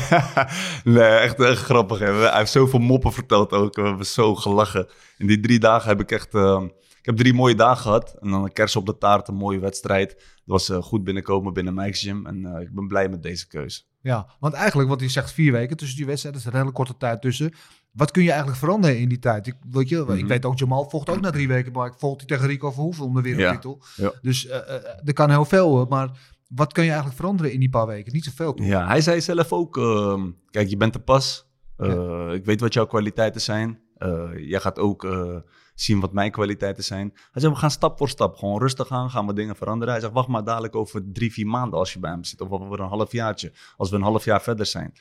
[0.84, 1.98] nee, echt, echt grappig.
[1.98, 2.12] Hè.
[2.12, 3.74] Hij heeft zoveel moppen verteld ook.
[3.74, 4.88] We hebben zo gelachen.
[5.18, 6.34] In die drie dagen heb ik echt...
[6.34, 6.62] Uh,
[6.98, 8.16] ik heb drie mooie dagen gehad.
[8.20, 10.10] En dan een kers op de taart, een mooie wedstrijd.
[10.44, 12.26] Dat was goed binnenkomen binnen Mike's Gym.
[12.26, 13.82] En ik ben blij met deze keuze.
[14.02, 16.96] Ja, want eigenlijk, wat hij zegt, vier weken tussen die wedstrijden, is een hele korte
[16.96, 17.52] tijd tussen.
[17.92, 19.46] Wat kun je eigenlijk veranderen in die tijd?
[19.46, 20.26] Ik, weet je, ik Mhm.
[20.26, 23.04] weet ook, Jamal vocht ook na drie weken, maar ik volgt hij tegen Rico Verhoeven
[23.04, 23.82] om de wereldtitel.
[23.96, 24.12] Ja.
[24.22, 26.10] Dus eh, eh, er kan heel veel, maar
[26.48, 28.12] wat kun je eigenlijk veranderen in die paar weken?
[28.12, 28.66] Niet zoveel, toch?
[28.66, 31.48] Ja, hij zei zelf ook, ehm, kijk, je bent te pas.
[31.76, 33.80] Eh, Ik weet wat jouw kwaliteiten zijn.
[33.96, 35.36] Eh, jij gaat ook eh,
[35.82, 37.10] zien wat mijn kwaliteiten zijn.
[37.14, 39.92] Hij zei, we gaan stap voor stap, gewoon rustig aan, gaan we dingen veranderen.
[39.92, 42.40] Hij zegt, wacht maar dadelijk over drie, vier maanden als je bij hem zit.
[42.40, 44.92] Of over een halfjaartje, als we een half jaar verder zijn.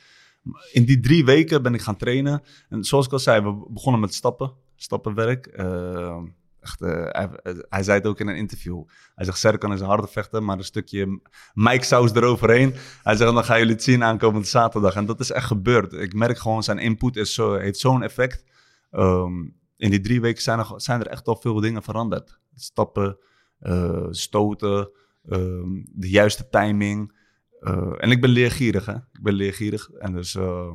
[0.72, 2.42] In die drie weken ben ik gaan trainen.
[2.68, 5.46] En zoals ik al zei, we begonnen met stappen, stappenwerk.
[5.46, 6.18] Eh,
[6.60, 7.28] echt, eh, hij,
[7.68, 8.82] hij zei het ook in een interview.
[9.14, 11.20] Hij zegt, Serkan is een harde vechter, maar een stukje
[11.54, 12.74] Mike saus eroverheen.
[13.02, 14.94] Hij zegt, dan gaan jullie het zien aankomende zaterdag.
[14.94, 15.92] En dat is echt gebeurd.
[15.92, 18.44] Ik merk gewoon, zijn input is zo, heeft zo'n effect.
[18.90, 19.32] Ehm,
[19.80, 22.38] in die drie weken zijn er, zijn er echt al veel dingen veranderd.
[22.54, 23.18] Stappen,
[23.58, 24.90] eh, stoten,
[25.28, 27.18] ehm, de juiste timing.
[27.60, 28.94] Eh, en ik ben leergierig, hè.
[28.94, 29.90] Ik ben leergierig.
[29.90, 30.72] En dus eh,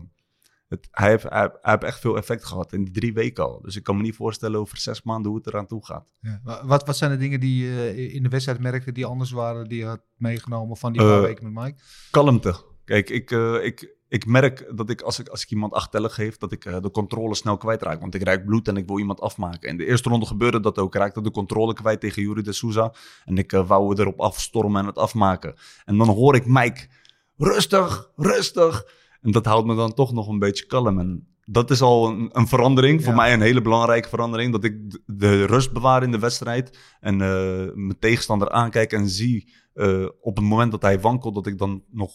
[0.67, 3.62] het, hij, heeft, hij, hij heeft echt veel effect gehad in die drie weken al.
[3.62, 6.05] Dus ik kan me niet voorstellen over zes maanden hoe het eraan toe gaat.
[6.19, 6.39] Ja.
[6.43, 9.67] Wa- Wat, wat zijn de dingen die je in de wedstrijd merkte die anders waren,
[9.67, 11.81] die je had meegenomen van die paar weken met Mike?
[12.12, 12.55] kalmte.
[12.85, 13.31] Kijk, ik,
[13.63, 16.65] ik, ik merk dat ik als, ik als ik iemand acht tellen geef, dat ik
[16.65, 18.00] eh, de controle snel kwijtraak.
[18.00, 19.69] Want ik ruik bloed en ik wil iemand afmaken.
[19.69, 20.95] In de eerste ronde gebeurde dat ook.
[20.95, 22.93] Ik raakte de controle kwijt tegen Yuri de Souza.
[23.25, 25.55] En ik eh, wou erop afstormen en het afmaken.
[25.86, 26.88] En dan hoor ik Mike,
[27.38, 28.84] rustig, rustig.
[29.22, 31.00] En dat houdt me dan toch nog een beetje kalm.
[31.00, 34.51] En dat is al een, een verandering, voor mij een hele belangrijke verandering.
[34.51, 36.77] Dat ik de, de rust bewaar in de wedstrijd.
[37.00, 39.63] En eh, mijn tegenstander aankijk en zie
[40.22, 42.13] op het moment dat hij wankelt, dat ik dan nog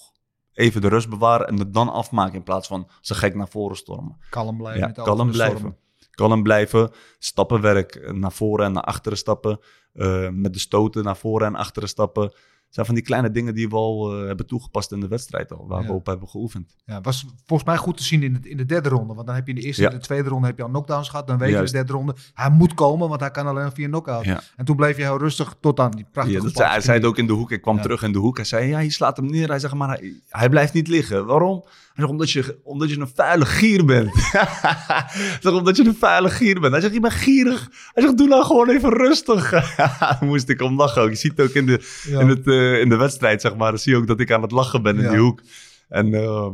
[0.60, 3.76] even de rust bewaar en het dan afmaak in plaats van ze gek naar voren
[3.76, 4.16] stormen.
[4.30, 4.80] Kalm blijven.
[4.80, 5.32] Ja, met kalm stormen.
[5.32, 5.76] blijven.
[6.10, 9.60] Kalm blijven, stappenwerk naar voren en naar achteren stappen,
[9.92, 12.32] eh, met de stoten naar voren en achteren stappen.
[12.70, 15.66] Zijn van die kleine dingen die we al eh, hebben toegepast in de wedstrijd al,
[15.68, 15.86] waar Ja.
[15.86, 16.76] we op hebben geoefend.
[16.84, 19.14] Ja, was volgens mij goed te zien in de, in de derde ronde.
[19.14, 19.88] Want dan heb je in de eerste Ja.
[19.90, 21.26] en de tweede ronde heb je al knockdowns gehad.
[21.26, 23.86] Dan weet je in de derde ronde, hij moet komen, want hij kan alleen via
[23.86, 24.24] knockout.
[24.24, 24.40] Ja.
[24.56, 26.96] En toen bleef je heel rustig tot aan die prachtige Ja, dat zei, hij zei
[26.98, 27.50] het ook in de hoek.
[27.50, 28.36] Ik kwam terug in de hoek.
[28.36, 29.48] Hij zei, ja, je slaat hem neer.
[29.48, 31.26] Hij zegt, maar hij, hij blijft niet liggen.
[31.26, 31.64] Waarom?
[32.00, 34.10] Hij zegt, omdat je, omdat je een vuile gier bent.
[34.32, 36.72] hij zegt, omdat je een vuile gier bent.
[36.72, 37.68] Hij zegt, je bent gierig.
[37.92, 39.52] Hij zegt, doe nou gewoon even rustig.
[40.20, 41.08] Moest ik om lachen ook.
[41.08, 42.20] Je ziet ook in de, Ja.
[42.20, 43.70] in, het, eh, in de wedstrijd, zeg maar.
[43.70, 45.10] Dan zie je ook dat ik aan het lachen ben in Ja.
[45.10, 45.40] die hoek.
[45.88, 46.14] En...
[46.14, 46.48] eh,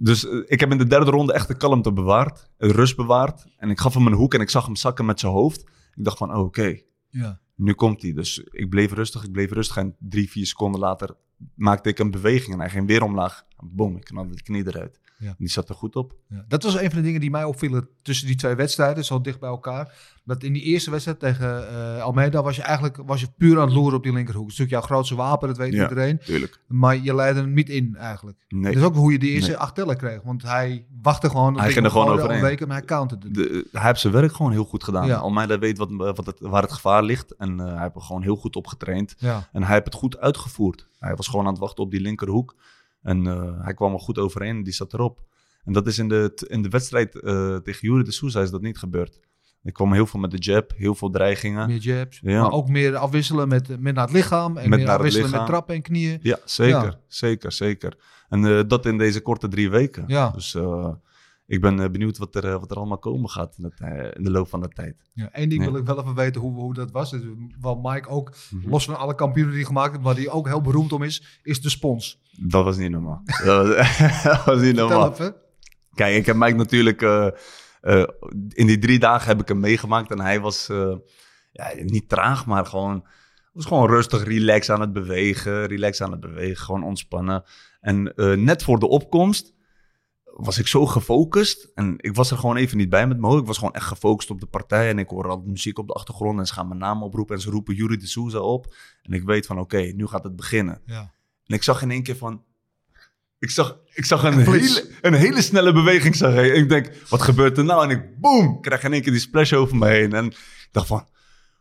[0.00, 3.44] dus eh, ik heb in de derde ronde echt de kalmte bewaard, de rust bewaard.
[3.56, 5.60] En ik gaf hem een hoek en ik zag hem zakken met zijn hoofd.
[5.94, 6.78] Ik dacht van, oh, oké,
[7.10, 7.40] Ja.
[7.56, 8.12] nu komt hij.
[8.12, 9.76] Dus ik bleef rustig, ik bleef rustig.
[9.76, 11.14] En drie, vier seconden later
[11.54, 13.46] maakte ik een beweging en hij ging weer omlaag.
[13.62, 15.00] Boom, ik knalde de knie eruit.
[15.18, 15.34] Ja.
[15.38, 16.14] Die zat er goed op.
[16.28, 19.20] Ja, dat was een van de dingen die mij opvielen tussen die twee wedstrijden, zo
[19.20, 19.94] dicht bij elkaar.
[20.24, 23.66] Dat in die eerste wedstrijd tegen eh, Almeida was je eigenlijk was je puur aan
[23.66, 24.42] het loeren op die linkerhoek.
[24.44, 25.82] Het is natuurlijk jouw grootste wapen, dat weet Ja.
[25.88, 26.18] iedereen.
[26.18, 26.60] Tuurlijk.
[26.66, 28.38] Maar je leidde hem niet in eigenlijk.
[28.48, 28.62] Nee.
[28.72, 29.58] Dat is ook hoe je die eerste Nee.
[29.58, 30.22] acht tellen kreeg.
[30.22, 31.58] Want hij wachtte gewoon.
[31.58, 32.40] Hij ging er gewoon overheen.
[32.40, 33.30] Weken, maar hij counterde.
[33.30, 35.10] De, hij heeft zijn werk gewoon heel goed gedaan.
[35.20, 37.36] Almeida weet wat, wat het, waar het gevaar ligt.
[37.36, 39.14] En eh, hij heeft er gewoon heel goed op getraind.
[39.18, 39.48] Ja.
[39.52, 40.88] En hij heeft het goed uitgevoerd.
[40.98, 42.54] Hij was gewoon aan het wachten op die linkerhoek.
[43.08, 45.20] En eh, hij kwam er goed overheen en die zat erop.
[45.64, 48.60] En dat is in de, in de wedstrijd eh, tegen Jure de Souza is dat
[48.60, 49.20] niet gebeurd.
[49.62, 51.66] Ik kwam heel veel met de jab, heel veel dreigingen.
[51.66, 52.20] Meer jabs.
[52.22, 52.42] Ja.
[52.42, 54.56] Maar ook meer afwisselen met, met naar het lichaam.
[54.56, 56.18] En Met meer afwisselen met trappen en knieën.
[56.22, 56.82] Ja, zeker.
[56.82, 57.00] Ja.
[57.06, 57.96] Zeker, zeker.
[58.28, 60.04] En eh, dat in deze korte drie weken.
[60.06, 60.30] Ja.
[60.30, 60.56] Dus
[61.48, 64.10] ik ben eh, benieuwd wat er, eh, wat er allemaal komen gaat in, het, eh,
[64.12, 64.96] in de loop van de tijd.
[65.12, 65.70] Ja, Eén ding Ja.
[65.70, 67.10] wil ik wel even weten hoe, hoe dat was.
[67.10, 67.22] Dus,
[67.60, 68.70] Wat Mike ook, Mhm.
[68.70, 71.40] los van alle kampioenen die hij gemaakt heeft, waar hij ook heel beroemd om is,
[71.42, 72.20] is de spons.
[72.40, 73.22] Dat was niet normaal.
[73.44, 75.12] dat, was, dat was niet normaal.
[75.12, 75.34] even.
[75.94, 77.02] Kijk, ik heb Mike natuurlijk...
[78.48, 80.10] in die drie dagen heb ik hem meegemaakt.
[80.10, 80.66] En hij was
[81.52, 83.06] ja, niet traag, maar gewoon...
[83.52, 85.66] was gewoon rustig, relax aan het bewegen.
[85.66, 87.42] Relax aan het bewegen, gewoon ontspannen.
[87.80, 88.12] En
[88.44, 89.54] net voor de opkomst
[90.34, 91.68] was ik zo gefocust.
[91.74, 93.40] En ik was er gewoon even niet bij met mijn hoofd.
[93.40, 94.88] Ik was gewoon echt gefocust op de partij.
[94.88, 96.38] En ik hoor al muziek op de achtergrond.
[96.38, 97.34] En ze gaan mijn naam oproepen.
[97.34, 98.74] En ze roepen Yuri de Souza op.
[99.02, 100.82] En ik weet van, oké, nu gaat het beginnen.
[100.86, 101.12] Ja.
[101.46, 102.42] En ik zag in één keer van...
[103.38, 106.16] Ik zag, ik zag een, hele, een hele snelle beweging.
[106.16, 106.54] Zag ik.
[106.54, 107.84] En ik denk, wat gebeurt er nou?
[107.84, 110.12] En ik, boom, krijg in één keer die splash over me heen.
[110.12, 111.08] En ik dacht van,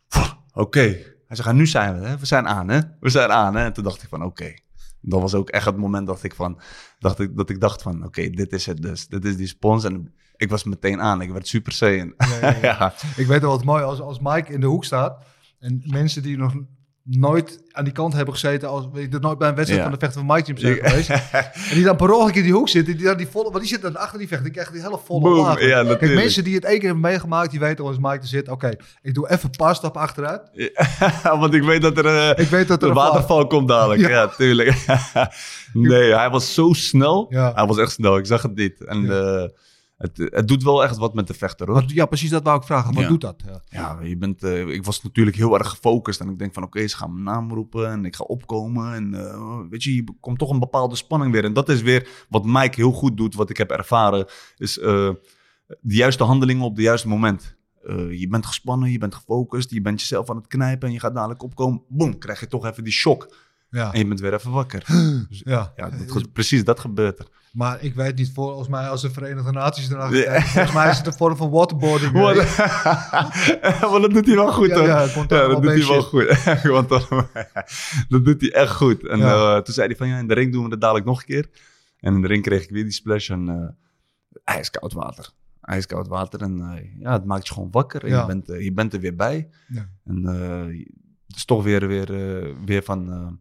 [0.08, 1.16] "Pff, oké.
[1.28, 2.18] Hij zegt, nu zijn we, hè?
[2.18, 2.80] we zijn aan, hè?
[3.00, 3.64] We zijn aan, hè?
[3.64, 4.54] En toen dacht ik van, oké.
[5.02, 6.60] Dat was ook echt het moment dat ik, van,
[7.00, 9.08] dacht ik, dat ik dacht van, oké, dit is het dus.
[9.08, 9.84] Dit is die spons.
[9.84, 11.22] En ik was meteen aan.
[11.22, 12.14] Ik werd super saiyan.
[12.18, 12.62] Ja, ja, ja.
[12.62, 12.94] ja.
[13.16, 15.26] Ik weet wel wat mooi als, als Mike in de hoek staat
[15.60, 16.54] en mensen die nog
[17.10, 19.90] nooit aan die kant hebben gezeten als weet je, er nooit bij een wedstrijd Ja.
[19.90, 21.10] van de vechter van Team zijn geweest.
[21.70, 23.68] en die dan per ongeluk in die hoek zitten, die dan die volle, want die
[23.68, 25.62] zit dan achter die vechter, die krijgt die hele volle Boom, laag.
[25.62, 28.28] ja, Kijk, mensen die het één keer hebben meegemaakt, die weten al eens Mike te
[28.28, 28.50] zit.
[28.50, 30.42] Oké, ik doe even een paar stappen achteruit.
[31.40, 34.02] Want ik weet dat er eh, Ik weet dat er een waterval komt dadelijk.
[34.08, 34.28] Ja.
[34.28, 34.86] Tuurlijk.
[35.74, 37.26] nee, hij was zo snel.
[37.30, 38.18] Hij was echt snel.
[38.18, 38.84] Ik zag het niet.
[38.86, 39.50] En Ja.
[39.98, 41.84] Het, het doet wel echt wat met de vechter, hoor.
[41.88, 42.94] Ja, precies dat wou ik vragen.
[42.94, 43.10] Wat Ja.
[43.10, 43.44] doet dat?
[43.46, 43.62] Ja.
[43.70, 46.20] Ja, je bent, eh, ik was natuurlijk heel erg gefocust.
[46.20, 48.94] En ik denk van, oké, ze gaan mijn naam roepen en ik ga opkomen.
[48.94, 51.44] En eh, weet je, je komt toch een bepaalde spanning weer.
[51.44, 54.26] En dat is weer wat Mike heel goed doet, wat ik heb ervaren.
[54.58, 55.10] Is eh,
[55.82, 57.56] de juiste handelingen op het juiste moment.
[58.10, 61.14] Je bent gespannen, je bent gefocust, je bent jezelf aan het knijpen en je gaat
[61.16, 61.82] dadelijk opkomen.
[61.88, 63.36] Boom, krijg je toch even die shock.
[63.70, 63.94] Ja.
[63.94, 64.84] En je bent weer even wakker.
[65.30, 65.74] Dus, ja.
[65.76, 67.28] ja, dat, precies, dat gebeurt er.
[67.52, 70.24] Maar ik weet niet, volgens mij als de Verenigde Naties erachter Ja.
[70.24, 72.12] kijken, volgens mij is het een vorm van waterboarding.
[73.92, 74.86] maar dat doet hij wel goed, Ja, hoor.
[74.88, 76.26] ja, dat doet hij wel goed.
[76.64, 77.28] Guantanamo.
[78.10, 79.08] dat doet hij echt goed.
[79.08, 81.20] En eh, toen zei hij van, ja, in de ring doen we het dadelijk nog
[81.20, 81.50] een keer.
[82.00, 83.68] En in de ring kreeg ik weer die splash en eh
[84.44, 85.30] ijskoud water.
[85.62, 88.04] Ijskoud water en eh, ja, het maakt je gewoon wakker.
[88.04, 88.20] En Ja.
[88.20, 89.50] je, bent, je bent er weer bij.
[89.68, 89.90] Ja.
[90.06, 90.24] En
[91.28, 92.08] het is toch weer, weer,
[92.66, 93.40] weer van...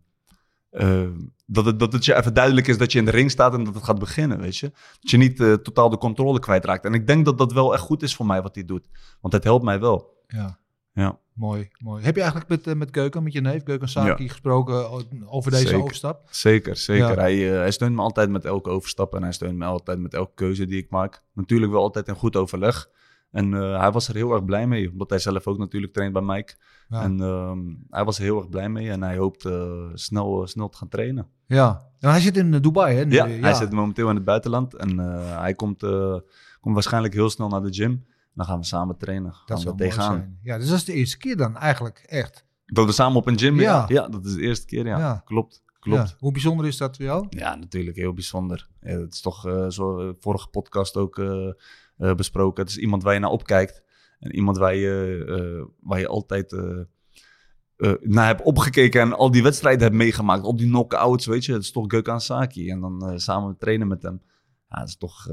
[0.77, 1.09] eh, eh,
[1.47, 3.65] dat, het, dat het je even duidelijk is dat je in de ring staat en
[3.65, 4.73] dat het gaat beginnen, weet je.
[5.01, 6.85] Dat je niet eh, totaal de controle kwijtraakt.
[6.85, 8.89] En ik denk dat dat wel echt goed is voor mij wat hij doet.
[9.21, 10.15] Want het helpt mij wel.
[10.27, 10.59] Ja.
[10.93, 11.19] Ja.
[11.33, 12.05] Mooi, mooi.
[12.05, 14.91] Heb je eigenlijk met, eh, met Keuken, met je neef, Keuken Saki, gesproken
[15.27, 15.81] over deze Zeker.
[15.83, 16.27] overstap?
[16.31, 17.09] Zeker, zeker.
[17.09, 17.15] Ja.
[17.15, 20.15] Hij, eh, hij steunt me altijd met elke overstap en hij steunt me altijd met
[20.15, 21.23] elke keuze die ik maak.
[21.33, 22.89] Natuurlijk wel altijd in goed overleg.
[23.31, 26.13] En eh, hij was er heel erg blij mee, omdat hij zelf ook natuurlijk traint
[26.13, 26.55] bij Mike.
[26.89, 27.03] Ja.
[27.03, 27.59] En ehm,
[27.91, 30.77] hij was er heel erg blij mee en hij hoopt eh, snel, eh, snel te
[30.77, 31.29] gaan trainen.
[31.47, 31.85] Ja.
[32.01, 33.05] En hij zit in Dubai, hè?
[33.05, 34.99] nu, Ja, eh, hij zit momenteel in het buitenland en
[35.39, 35.81] hij komt,
[36.61, 38.07] komt waarschijnlijk heel snel naar de gym.
[38.35, 39.33] Dan gaan we samen trainen.
[39.33, 40.17] Gaan Dat we zou mooi tegenaan.
[40.17, 40.39] zijn.
[40.43, 42.45] Ja, dus dat is de eerste keer dan eigenlijk, echt.
[42.67, 43.63] Dat we samen op een gym, ja.
[43.63, 43.85] Ja.
[43.89, 44.99] Ja, dat is de eerste keer, ja.
[44.99, 45.23] Ja.
[45.25, 46.09] Klopt, klopt.
[46.09, 46.17] Ja.
[46.19, 47.27] Hoe bijzonder is dat voor jou?
[47.31, 48.69] Ja, natuurlijk heel bijzonder.
[48.81, 51.19] Ja, het is toch eh, zo vorige podcast ook
[51.97, 52.63] eh, besproken.
[52.63, 53.83] Het is iemand waar je naar opkijkt.
[54.19, 59.43] En iemand waar je, eh, waar je altijd eh, naar hebt opgekeken en al die
[59.43, 60.45] wedstrijden hebt meegemaakt.
[60.45, 61.53] Al die knockouts, weet je.
[61.53, 62.71] Het is toch Gökhan Saki.
[62.71, 64.23] En dan samen trainen met hem.
[64.69, 65.29] Ja, dat is toch,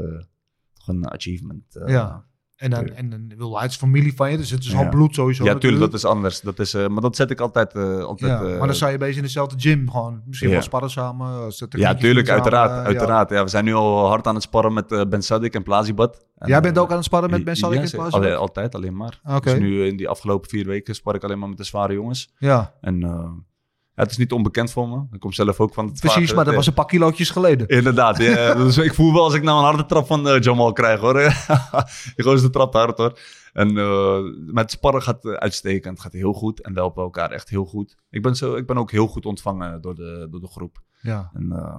[0.74, 1.82] toch een achievement.
[1.86, 2.26] Ja.
[2.56, 5.44] En dan, en dan wil hij familie van je, dus het is al bloed sowieso.
[5.44, 6.42] Ja, tuurlijk, dat is anders.
[6.42, 7.74] Dat is, eh, maar dat zet ik altijd...
[7.74, 10.22] eh, altijd Ja, eh, maar dan zou je bezig in dezelfde gym gewoon.
[10.26, 11.52] Misschien wel sparren samen.
[11.70, 12.86] Ja, tuurlijk, samen, uiteraard.
[12.86, 13.30] uiteraard.
[13.30, 13.44] Ja.
[13.44, 16.26] we zijn nu al hard aan het sparren met Ben Sadik en Plazibat.
[16.38, 17.98] En, Jij bent ook aan het sparren met Ben Sadik zeker.
[17.98, 18.18] Plaza?
[18.18, 19.20] Allee, altijd, alleen maar.
[19.42, 22.34] Dus nu in die afgelopen vier weken spar ik alleen maar met de zware jongens.
[22.38, 23.00] Ja, En
[23.96, 25.04] ja, het is niet onbekend voor me.
[25.12, 26.34] Ik kom zelf ook van het precies.
[26.34, 27.68] Maar dat was een paar kilootjes geleden.
[27.68, 28.54] Inderdaad, ja.
[28.64, 31.14] dus ik voel wel als ik nou een harde trap van eh, Jamal krijg, hoor.
[32.16, 33.20] Die gozer de trap hard, hoor.
[33.54, 35.94] En eh, met sparren gaat het uitstekend.
[35.94, 36.62] Het gaat heel goed.
[36.62, 37.96] En we helpen elkaar echt heel goed.
[38.10, 40.82] Ik ben, zo, ik ben ook heel goed ontvangen door de, door de groep.
[41.02, 41.76] Ja, En eh,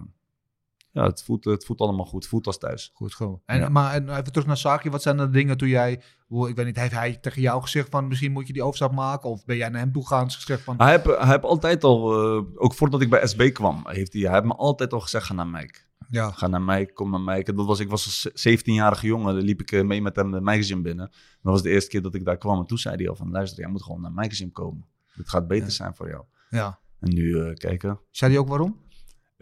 [0.94, 2.20] ja, het voelt, het voelt allemaal goed.
[2.22, 2.90] Het voelt als thuis.
[2.94, 3.40] goed gewoon.
[3.46, 3.68] En, Ja.
[3.68, 4.90] Maar en even terug naar Saki.
[4.90, 5.92] Wat zijn de dingen toen jij...
[6.28, 8.08] Ik weet niet, heeft hij tegen jou gezegd van...
[8.08, 9.30] misschien moet je die overstap maken?
[9.30, 10.76] Of ben jij naar hem toe gegaan en gezegd van...
[10.76, 14.22] Hij heeft, hij heeft altijd al, eh, ook voordat ik bij SB kwam, heeft hij,
[14.22, 15.78] hij heeft me altijd al gezegd, ga naar Mike.
[16.08, 17.52] Ja, Ga naar Mike, kom naar Mike.
[17.52, 20.62] Dat was, ik was als 17-jarige jongen, dan liep ik eh, mee met hem de
[20.62, 21.08] Gym binnen.
[21.42, 22.58] Dat was de eerste keer dat ik daar kwam.
[22.58, 24.86] En toen zei hij al van, luister, jij moet gewoon naar Gym komen.
[25.06, 25.70] Het gaat beter Ja.
[25.72, 26.24] zijn voor jou.
[26.50, 26.78] ja.
[27.00, 28.00] En nu eh, kijken.
[28.10, 28.80] Zei hij ook waarom?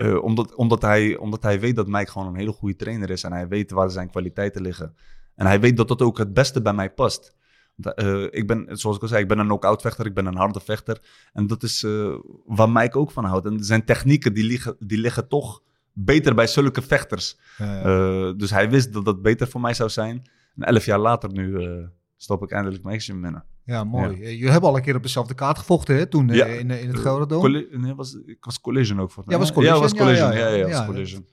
[0.02, 3.22] Eh, omdat, omdat, hij, omdat hij weet dat Mike gewoon een hele goede trainer is.
[3.22, 4.94] En hij weet waar zijn kwaliteiten liggen.
[5.34, 7.34] En hij weet dat dat ook het beste bij mij past.
[7.76, 10.06] Eh, ik ben, zoals ik al zei, ik ben een knock-out vechter.
[10.06, 11.00] Ik ben een harde vechter.
[11.32, 12.14] En dat is eh,
[12.46, 13.46] waar Mike ook van houdt.
[13.46, 15.62] En zijn technieken die liggen, die liggen toch
[15.92, 17.38] beter bij zulke vechters.
[18.36, 20.22] Dus hij wist dat dat beter voor mij zou zijn.
[20.56, 21.68] En elf jaar later nu
[22.16, 23.44] stop ik eindelijk mijn gym binnen.
[23.64, 24.22] Ja, mooi.
[24.22, 26.06] Eh, Jullie hebben al een keer op dezelfde kaart gevochten, hè?
[26.06, 26.44] Toen eh, Ja.
[26.46, 27.50] in, in het Gelderdoom.
[27.70, 30.32] Nee, was, ik was Collision ook voor Ja, was Ja, was Ja, Collision.
[30.32, 30.56] ja, Ja, ja.
[30.56, 31.26] ja, was Ja, Collision.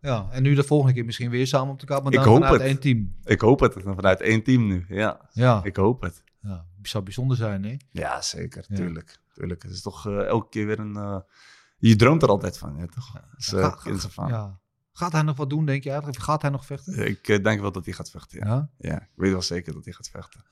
[0.00, 0.28] Ja.
[0.30, 2.36] En nu de volgende keer misschien weer samen op de kaart, maar Ik dan hoop
[2.42, 2.70] vanuit het.
[2.70, 3.14] één team.
[3.24, 3.74] Ik hoop het.
[3.84, 4.84] Vanuit één team nu.
[4.88, 6.22] Ja, Ja, ik hoop het.
[6.40, 6.66] ja.
[6.82, 7.76] zou bijzonder zijn, hè?
[7.90, 8.66] Ja, zeker.
[8.66, 9.18] Tuurlijk.
[9.32, 9.62] tuurlijk.
[9.62, 11.22] Het is toch eh, elke keer weer een...
[11.78, 13.10] je droomt er altijd van, ja, toch?
[13.36, 13.76] Ga-
[14.16, 14.28] aan.
[14.28, 14.58] ja.
[14.92, 16.22] Gaat hij nog wat doen, denk je eigenlijk?
[16.22, 17.06] Gaat hij nog vechten?
[17.06, 18.46] Ik denk wel dat hij gaat vechten, ja.
[18.46, 18.68] Ja.
[18.78, 19.00] ja.
[19.00, 20.44] Ik weet wel zeker dat hij gaat vechten.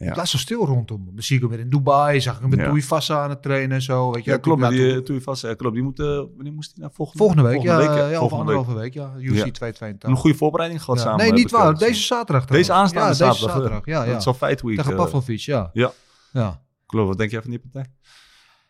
[0.00, 0.06] Ja.
[0.06, 1.04] Het laat zo stil rondom.
[1.14, 2.74] Dan zie ik hem weer in Dubai, zag ik hem met Ja.
[2.80, 4.12] Fassa aan het trainen en zo.
[4.12, 4.68] Weet je, Ja, klopt.
[4.70, 5.42] Die vast.
[5.42, 5.74] Ja, klopt.
[5.74, 8.30] Die moet, eh, wanneer moest hij naar volgende, volgende week, ja, Volgende ja, week, of
[8.30, 8.38] week.
[8.40, 9.12] anderhalve week, ja.
[9.18, 9.50] UFC Ja.
[9.50, 10.08] 282.
[10.10, 11.18] Een goede voorbereiding gehad samen.
[11.18, 11.70] Nee, niet eh, waar.
[11.72, 11.88] gezien.
[11.88, 13.56] Deze zaterdag Deze aanstaande ja, deze zaterdag.
[13.56, 13.84] zaterdag.
[13.86, 14.10] Ja, ja.
[14.10, 14.76] Dat is al Fight Week.
[14.76, 15.70] Tegen eh, Pavlovic, ja.
[15.72, 15.92] ja.
[16.32, 16.62] ja.
[16.86, 17.08] Klopt.
[17.08, 17.92] Wat denk jij van die partij?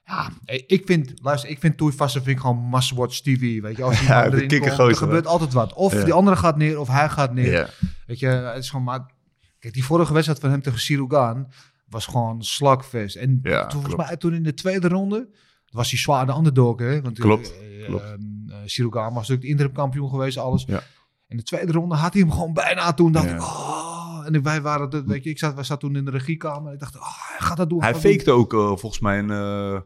[0.04, 0.28] Ja,
[0.66, 3.82] ik vind, luister, ik vind Toei Vassa vind ik gewoon must-watch TV, weet je.
[3.82, 5.72] Als die Ja, erin komt, er gebeurt altijd wat.
[5.72, 7.52] Of die andere gaat neer, of hij gaat neer.
[7.52, 7.66] Ja.
[8.06, 9.18] Weet je, het is gewoon maar...
[9.60, 11.48] Kijk, die vorige wedstrijd van hem tegen Sirugan
[11.88, 13.16] was gewoon slagfest.
[13.16, 15.28] En Ja, toen, volgens mij toen in de tweede ronde
[15.70, 17.02] was hij zwaar de underdog, hè?
[17.02, 18.02] Want Klopt, eh, klopt.
[18.04, 18.12] ehm,
[18.48, 20.64] eh, was natuurlijk de interim kampioen geweest, alles.
[20.66, 20.82] Ja.
[21.28, 22.94] In de tweede ronde had hij hem gewoon bijna.
[22.94, 23.34] Toen dacht Ja.
[23.34, 23.80] ik, oh.
[24.26, 26.72] En wij waren, de, weet je, ik zat, wij zaten toen in de regiekamer.
[26.72, 27.82] Ik dacht, oh, hij gaat dat doen.
[27.82, 29.80] Hij dat fakte ook eh, volgens mij een, eh,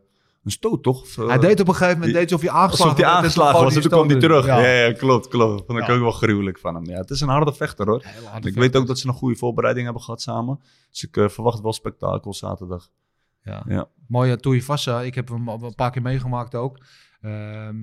[0.45, 1.03] een stoot, toch?
[1.03, 3.17] Of, eh, Hij deed op een gegeven moment, die- deed alsof hij aangeslagen Alsof hij
[3.17, 4.47] aangeslagen was en toen kwam hij terug.
[4.47, 5.63] Ja, ja, klopt, klopt.
[5.67, 5.93] Vond ik Ja.
[5.93, 6.85] ook wel gruwelijk van hem.
[6.85, 8.03] Ja, het is een harde vechter hoor.
[8.05, 8.61] Harde ik vechter.
[8.61, 10.61] weet ook dat ze een goede voorbereiding hebben gehad samen.
[10.91, 12.89] Dus ik eh, verwacht wel spektakel zaterdag.
[13.43, 13.63] Ja.
[13.69, 13.89] Ja.
[14.09, 15.01] Mooi aan Toei Vassa.
[15.03, 16.79] Ik heb hem al een paar keer meegemaakt ook.
[17.21, 17.77] Ehm,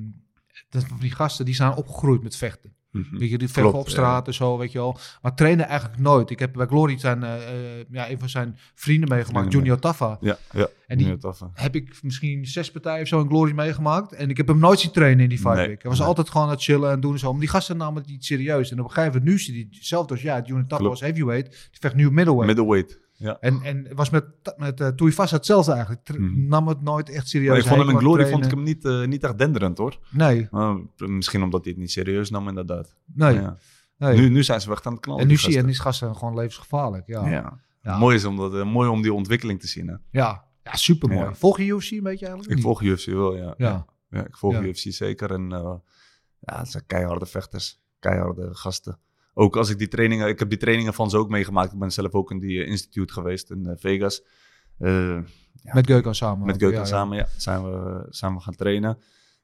[0.70, 2.74] dat, die gasten die zijn opgegroeid met vechten.
[2.92, 3.18] Mhm.
[3.18, 4.98] Weet je, die vechten Klopt, op straat en zo, weet je wel.
[5.22, 6.30] Maar trainen eigenlijk nooit.
[6.30, 7.36] Ik heb bij Glory zijn, eh,
[7.80, 10.18] eh, ja, een van zijn vrienden meegemaakt, Junior Taffa.
[10.22, 10.68] Ja, ja.
[10.88, 11.46] En die- hè.
[11.54, 14.14] Heb ik misschien zes partijen of zo in Glory meegemaakt.
[14.14, 15.82] En ik heb hem nooit zien trainen in die fight Nee, week.
[15.82, 16.08] Hij was nee.
[16.08, 17.32] altijd gewoon aan het chillen en doen en zo.
[17.32, 18.72] Maar die gasten namen het niet serieus.
[18.72, 21.52] En op een gegeven moment, nu is hij hetzelfde als ja, Junior Taffa was heavyweight.
[21.52, 22.46] Die vecht nu middleweight.
[22.56, 23.00] Middleweight.
[23.22, 23.38] Ja.
[23.40, 24.26] En, en was met,
[24.58, 26.10] met uh, hetzelfde eigenlijk.
[26.18, 26.48] Mhm.
[26.48, 27.50] Nam het nooit echt serieus.
[27.50, 29.98] Maar ik vond hem in Glory vond ik hem niet, eh, niet echt denderend hoor.
[30.10, 32.96] Nee, Maar misschien omdat hij het niet serieus nam inderdaad.
[33.06, 33.34] nee.
[33.34, 33.58] Ja.
[33.98, 34.18] nee.
[34.18, 35.22] Nu, nu zijn ze echt aan het knallen.
[35.22, 37.08] en nu zie je, en die gasten gewoon levensgevaarlijk.
[37.08, 37.98] Ja, ja.
[37.98, 39.88] Mooi, is om dat, eh, mooi om die ontwikkeling te zien.
[39.88, 39.96] Hè?
[40.10, 40.50] ja.
[40.64, 41.34] Ja.
[41.34, 42.58] Volg je UFC een beetje eigenlijk?
[42.58, 43.54] Ik volg UFC wel, ja.
[43.58, 43.86] Ja.
[44.10, 44.62] Ja, ik volg.
[44.62, 45.32] UFC zeker.
[45.32, 45.74] En eh,
[46.40, 47.82] ja, het zijn keiharde vechters.
[48.00, 49.00] Keiharde gasten.
[49.34, 50.28] Ook als ik die trainingen...
[50.28, 51.74] Ik heb die trainingen van ze ook meegemaakt.
[51.74, 54.24] Ik ben zelf ook in die eh, instituut geweest in eh, Vegas.
[54.78, 55.20] Eh,
[55.54, 56.46] ja, Met Geuken samen.
[56.46, 56.58] met.
[56.58, 57.28] Geuken Ja, samen, ja.
[57.38, 58.98] Zijn we, zijn we gaan trainen.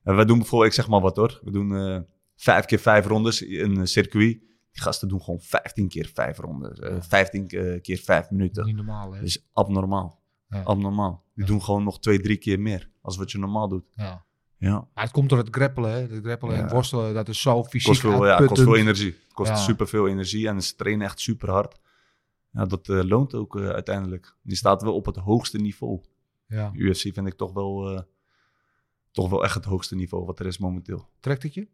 [0.03, 1.39] En wij doen bijvoorbeeld, ik zeg maar wat hoor.
[1.43, 4.39] We doen vijf keer vijf rondes in een circuit.
[4.71, 6.79] Die gasten doen gewoon 15 keer vijf rondes.
[7.07, 8.65] 15 ke- keer vijf minuten.
[8.65, 9.19] Niet normaal, hè?
[9.19, 10.21] Dat is abnormaal.
[10.49, 10.61] Ja.
[10.63, 11.23] Abnormaal.
[11.33, 11.49] Die Ja.
[11.51, 12.89] doen gewoon nog twee, drie keer meer.
[13.01, 13.85] Als wat je normaal doet.
[13.95, 14.25] Ja.
[14.57, 14.87] Ja.
[14.93, 15.99] Maar het komt door het grappelen, hè?
[15.99, 19.15] Het grappelen en worstelen, dat is zo fysiek Kost veel, ja, kost veel energie.
[19.33, 19.55] Kost Ja.
[19.55, 21.79] superveel energie en ze trainen echt super hard.
[22.51, 24.35] Ja, dat eh, loont ook eh, uiteindelijk.
[24.41, 26.01] Die staat wel op het hoogste niveau.
[26.47, 26.71] Ja.
[26.73, 28.01] UFC vind ik toch wel, eh,
[29.11, 31.09] toch wel echt het hoogste niveau wat er is momenteel.
[31.19, 31.67] Trekt het je?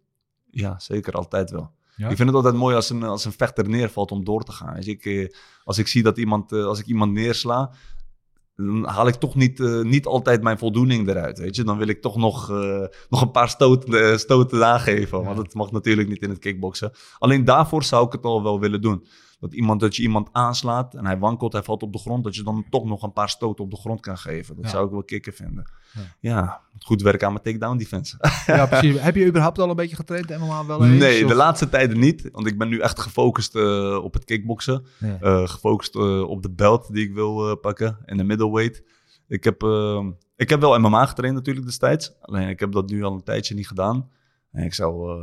[0.49, 1.13] Ja, zeker.
[1.13, 1.71] Altijd wel.
[1.95, 2.09] Ja?
[2.09, 4.75] Ik vind het altijd mooi als een, als een vechter neervalt om door te gaan.
[4.75, 5.29] Als ik, eh,
[5.63, 7.71] als ik zie dat iemand, eh, als ik iemand neersla,
[8.55, 11.39] dan haal ik toch niet, eh, niet altijd mijn voldoening eruit.
[11.39, 11.63] Weet je?
[11.63, 15.19] Dan wil ik toch nog, eh, nog een paar stoten, eh, stoten aangeven.
[15.19, 15.25] Ja.
[15.25, 16.91] Want dat mag natuurlijk niet in het kickboksen.
[17.17, 19.05] Alleen daarvoor zou ik het al wel willen doen.
[19.43, 22.23] Dat, iemand, dat je iemand aanslaat en hij wankelt, hij valt op de grond.
[22.23, 24.55] Dat je dan toch nog een paar stoten op de grond kan geven.
[24.55, 24.69] Dat Ja.
[24.71, 25.71] zou ik wel kicken vinden.
[25.93, 26.01] Ja.
[26.19, 28.17] Ja, goed werken aan mijn takedown defense.
[28.45, 28.99] Ja, precies.
[28.99, 30.99] Heb je überhaupt al een beetje getraind, MMA wel eens?
[30.99, 32.29] Nee, Of- de laatste tijden niet.
[32.31, 34.85] Want ik ben nu echt gefocust eh, op het kickboksen.
[34.99, 35.17] Ja.
[35.21, 38.83] Eh, gefocust eh, op de belt die ik wil pakken en de middleweight.
[39.27, 42.13] Ik heb, eh, ik heb wel MMA getraind natuurlijk destijds.
[42.21, 44.09] Alleen ik heb dat nu al een tijdje niet gedaan.
[44.51, 45.19] En ik zou,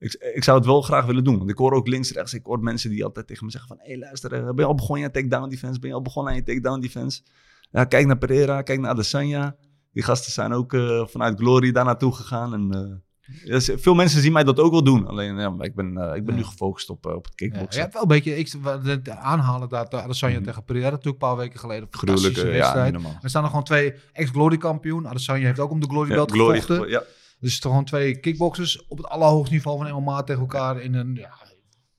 [0.00, 1.38] ik, ik zou het wel graag willen doen.
[1.38, 3.78] Want ik hoor ook links, rechts, ik hoor mensen die altijd tegen me zeggen van...
[3.80, 5.80] Hé hey, luister, eh, ben je al begonnen aan je takedown defense?
[5.80, 7.22] Ben je al begonnen aan je takedown defense?
[7.70, 9.56] Ja, kijk naar Pereira, kijk naar Adesanya.
[9.92, 12.54] Die gasten zijn ook eh, vanuit Glory daar naartoe gegaan.
[12.54, 12.96] En, eh,
[13.44, 15.06] ja, veel mensen zien mij dat ook wel doen.
[15.06, 16.40] Alleen ja, ik ben, ik ben Ja.
[16.40, 17.74] nu gefocust op, op het Ja, kickboksen.
[17.74, 20.44] je hebt wel een beetje, ik het aanhalen dat Adesanya Mhm.
[20.44, 21.88] tegen Pereira natuurlijk een paar weken geleden.
[21.90, 22.94] Gruwelijke, ja, wedstrijd.
[23.22, 25.08] er staan er gewoon twee ex-glory kampioen.
[25.08, 26.88] Adesanya heeft ook om de glory Ja, belt Glory, gevochten.
[26.88, 27.02] ja,
[27.40, 30.94] Dus het zijn gewoon twee kickboxers op het allerhoogste niveau van MMA tegen elkaar in
[30.94, 31.34] een ja,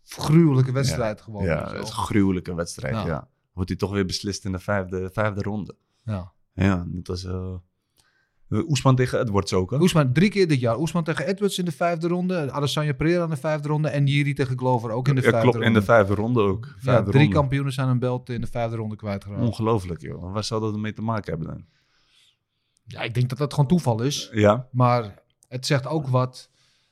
[0.04, 1.44] gruwelijke wedstrijd gewoon.
[1.44, 1.82] ja, het is wel.
[1.82, 2.94] een gruwelijke wedstrijd.
[2.96, 3.06] Ja.
[3.06, 3.28] Ja.
[3.54, 5.76] Wordt hij toch weer beslist in de vijfde, vijfde ronde.
[6.06, 6.32] ja.
[6.54, 7.54] Ja, net als uh,
[8.50, 9.72] Oesman tegen Edwards ook.
[9.72, 9.78] Hè?
[9.80, 10.80] Oesman drie keer dit jaar.
[10.80, 12.52] Oesman tegen Edwards in de vijfde ronde.
[12.52, 13.88] Adesanya Pereira in de vijfde ronde.
[13.90, 15.68] En Jiri tegen Glover ook in de ja, vijfde klopt, ronde.
[15.74, 16.66] in de vijfde ronde ook.
[16.66, 17.36] ja, Vijfde drie ronde.
[17.40, 19.42] kampioenen zijn een belt in de vijfde ronde kwijtgeraakt.
[19.42, 20.34] Ongelooflijk, joh.
[20.34, 21.66] Waar zou dat mee te maken hebben dan?
[22.84, 24.30] Ja, ik denk dat dat gewoon toeval is.
[24.34, 26.50] Ja, Maar het zegt ook wat,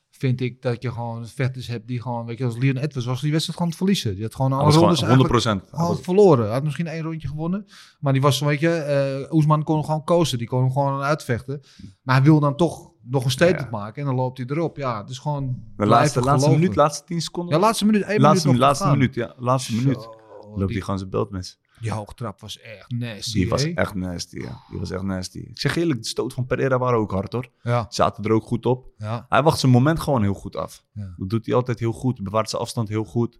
[0.09, 3.21] vind ik, dat je gewoon vechters hebt die gewoon, weet je, als Leon Edwards was
[3.21, 4.13] die wedstrijd gewoon te verliezen.
[4.13, 5.81] Die had gewoon alle alles rondes gewoon 100 eigenlijk procent.
[5.83, 6.43] gewoon verloren.
[6.45, 7.65] Hij had misschien één rondje gewonnen,
[7.99, 10.37] maar die was, weet je, eh Oesman kon hem gewoon kozen.
[10.37, 11.61] Die kon hem gewoon uitvechten.
[12.01, 13.77] Maar hij wil dan toch nog een statement Ja.
[13.77, 14.77] maken en dan loopt hij erop.
[14.77, 17.53] Ja, het is gewoon De laatste, laatste minuut, laatste 10 seconden.
[17.55, 18.97] Ja, laatste minuut, één laatste, minuut laatste te gaan.
[18.99, 19.33] minuut, ja.
[19.37, 20.01] Laatste minuut.
[20.01, 21.59] Zo, Loopt die, hij gewoon zijn belt mis.
[21.81, 23.33] Die hoogtrap was echt nasty.
[23.33, 24.63] Die was echt nasty, ja.
[24.69, 25.37] Die was echt nasty.
[25.39, 27.49] Ik zeg eerlijk, de stoot van Pereira waren ook hard, hoor.
[27.61, 28.89] Ja, Zaten er ook goed op.
[28.97, 30.85] ja, Hij wacht zijn moment gewoon heel goed af.
[30.93, 31.13] Ja.
[31.17, 32.23] Dat doet hij altijd heel goed.
[32.23, 33.39] Bewaart zijn afstand heel goed.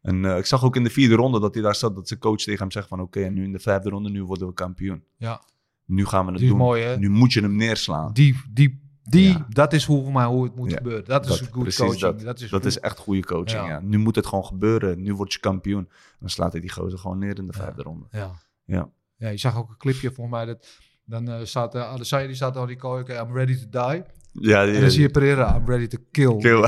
[0.00, 1.94] En eh, ik zag ook in de vierde ronde dat hij daar zat.
[1.94, 3.00] Dat zijn coach tegen hem zegt van...
[3.00, 5.04] Oké, en nu in de vijfde ronde, nu worden we kampioen.
[5.16, 5.42] ja.
[5.84, 6.56] Nu gaan we het doen.
[6.56, 6.96] mooi?
[6.96, 8.12] Nu moet je hem neerslaan.
[8.12, 9.46] Die, die, die Ja.
[9.48, 11.04] dat is hoe, voor mij, hoe het moet Ja, gebeuren.
[11.04, 12.00] Dat is dat- goed precies coaching.
[12.00, 12.20] dat.
[12.20, 12.68] Dat is, Dat goed.
[12.70, 13.80] is echt goede coaching, Ja.
[13.82, 15.02] Nu moet het gewoon gebeuren.
[15.02, 15.88] Nu word je kampioen.
[16.20, 18.06] Dan slaat hij die gozer gewoon neer in de vijfde ronde.
[18.10, 18.30] Ja.
[18.64, 18.88] Ja.
[19.16, 20.66] ja, je zag ook een clipje volgens mij dat
[21.04, 24.02] Dan eh, staat uh, Adesanya, die staat al die kooi, oké, I'm ready to die.
[24.32, 26.36] Ja, En dan zie je Pereira, I'm ready to kill.
[26.36, 26.58] Kill.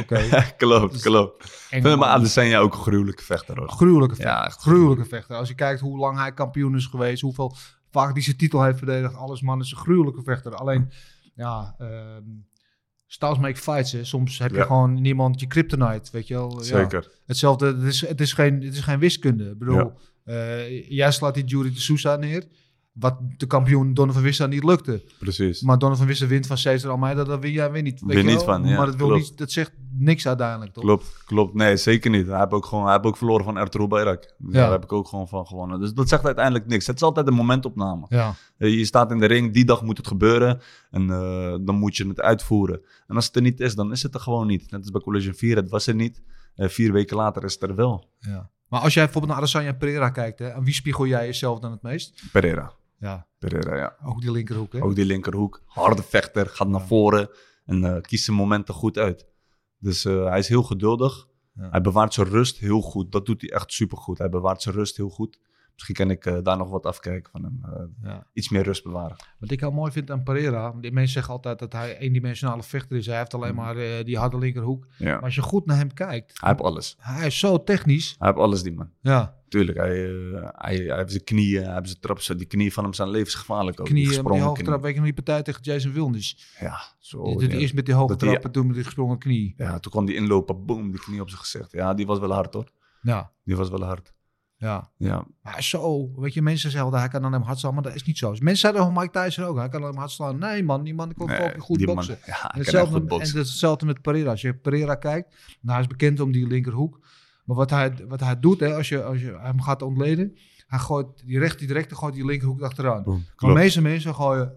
[0.00, 0.44] Oké.
[0.56, 1.44] klopt, klopt.
[1.44, 2.08] Ik Eng, vind maar.
[2.08, 3.68] Adesanya ook een gruwelijke vechter hoor.
[3.68, 4.34] Gruwelijke vechter.
[4.34, 5.36] Ja, echt gruwelijke vechter.
[5.36, 7.56] Als je kijkt hoe lang hij kampioen is geweest, hoeveel
[7.90, 10.54] vaak hij zijn titel heeft verdedigd, alles man, is een gruwelijke vechter.
[10.54, 10.90] Alleen,
[11.34, 12.22] ja, ehm
[13.12, 13.92] styles make fights.
[13.92, 14.04] Hè.
[14.04, 14.64] Soms heb je Ja.
[14.64, 16.58] gewoon niemand je kryptonite, weet je wel.
[16.58, 16.64] Ja.
[16.64, 17.10] Zeker.
[17.26, 19.50] Hetzelfde, het is, het, is geen, het is geen wiskunde.
[19.50, 19.92] Ik bedoel,
[20.24, 22.46] eh, jij slaat die Jury de Sousa neer,
[22.92, 25.04] wat de kampioen Donovan Wissa niet lukte.
[25.18, 25.62] Precies.
[25.62, 28.00] Maar Donovan Wissa wint van Cesar Almeida, dat win jij weer niet.
[28.00, 29.22] Weet Win niet van, ja, Maar dat, wil klopt.
[29.22, 30.84] niet, dat zegt niks uiteindelijk, toch?
[30.84, 31.54] Klopt, klopt.
[31.54, 32.26] Nee, zeker niet.
[32.26, 34.20] Hij heeft ook, gewoon, hij heeft ook verloren van Ertugrul Bayrak.
[34.38, 34.60] Dus Ja.
[34.60, 35.80] Daar heb ik ook gewoon van gewonnen.
[35.80, 36.86] Dus dat zegt uiteindelijk niks.
[36.86, 38.06] Het is altijd een momentopname.
[38.08, 40.60] Ja, Eh, Je staat in de ring, die dag moet het gebeuren.
[40.90, 42.80] En eh, dan moet je het uitvoeren.
[43.06, 44.70] En als het er niet is, dan is het er gewoon niet.
[44.70, 46.22] Net als bij Collision 4, het was er niet.
[46.54, 48.08] Eh, vier weken later is het er wel.
[48.18, 48.50] ja.
[48.68, 51.70] Maar als jij bijvoorbeeld naar Adesanya Pereira kijkt, hè, aan wie spiegel jij jezelf dan
[51.70, 52.22] het meest?
[52.32, 52.72] Pereira.
[53.00, 53.96] Ja, Pereira, ja.
[54.04, 54.82] ook die linkerhoek, hè?
[54.82, 55.62] Ook die linkerhoek.
[55.66, 57.30] Harde vechter, gaat naar voren.
[57.64, 59.26] En eh, kiest zijn momenten goed uit.
[59.78, 61.28] Dus eh, hij is heel geduldig.
[61.54, 61.70] Ja.
[61.70, 63.12] Hij bewaart zijn rust heel goed.
[63.12, 64.18] Dat doet hij echt supergoed.
[64.18, 65.38] Hij bewaart zijn rust heel goed.
[65.80, 67.60] Misschien kan ik eh, daar nog wat afkijken van hem.
[67.64, 68.26] Eh, Ja.
[68.32, 69.16] iets meer rust bewaren.
[69.38, 72.96] Wat ik heel mooi vind aan Pereira, die mensen zeggen altijd dat hij eendimensionale vechter
[72.96, 73.06] is.
[73.06, 74.86] Hij heeft alleen maar eh, die harde linkerhoek.
[74.98, 75.14] Ja.
[75.14, 76.96] Maar als je goed naar hem kijkt, Hij heeft alles.
[76.98, 78.14] hij is zo technisch.
[78.18, 78.90] Hij heeft alles, die man.
[79.00, 79.88] Ja, Tuurlijk, hij,
[80.52, 82.38] hij, hij heeft zijn knieën, hij heeft zijn trappen.
[82.38, 83.86] Die knieën van hem zijn levensgevaarlijk ook.
[83.86, 84.80] knieën, die gesprongen hoge trap.
[84.82, 86.56] Weet je nog die partij tegen Jason Wilnis?
[86.60, 87.22] Ja, zo.
[87.38, 87.56] Die ja.
[87.56, 89.54] eerst met die hoge die- trappen, toen met die gesprongen knie.
[89.56, 91.72] ja, toen kwam die inlopen, boom, die knie op zijn gezicht.
[91.72, 92.70] Ja, die was wel hard hoor.
[93.02, 94.12] Ja, Die was wel hard.
[94.60, 94.90] Ja.
[94.96, 97.82] Ja, Maar zo, weet je, mensen zeggen dat hij kan aan hem hard slaan, maar
[97.82, 98.28] dat is niet zo.
[98.30, 100.38] Mensen zeiden van Mike Tyson ook, hij kan aan hem hard slaan.
[100.38, 102.18] Nee man, die man kon Nee, fucking goed man- boksen.
[102.26, 103.38] ja, En kan hetzelfde, goed en boksen.
[103.38, 104.30] hetzelfde met Pereira.
[104.30, 105.28] Als je Pereira kijkt,
[105.60, 107.00] nou, hij is bekend om die linkerhoek.
[107.44, 110.78] Maar wat hij, wat hij doet, hè, als, je, als je hem gaat ontleden, hij
[110.78, 113.02] gooit die recht, die directe gooit die linkerhoek achteraan.
[113.02, 114.52] Boom, Maar de meeste mensen gooien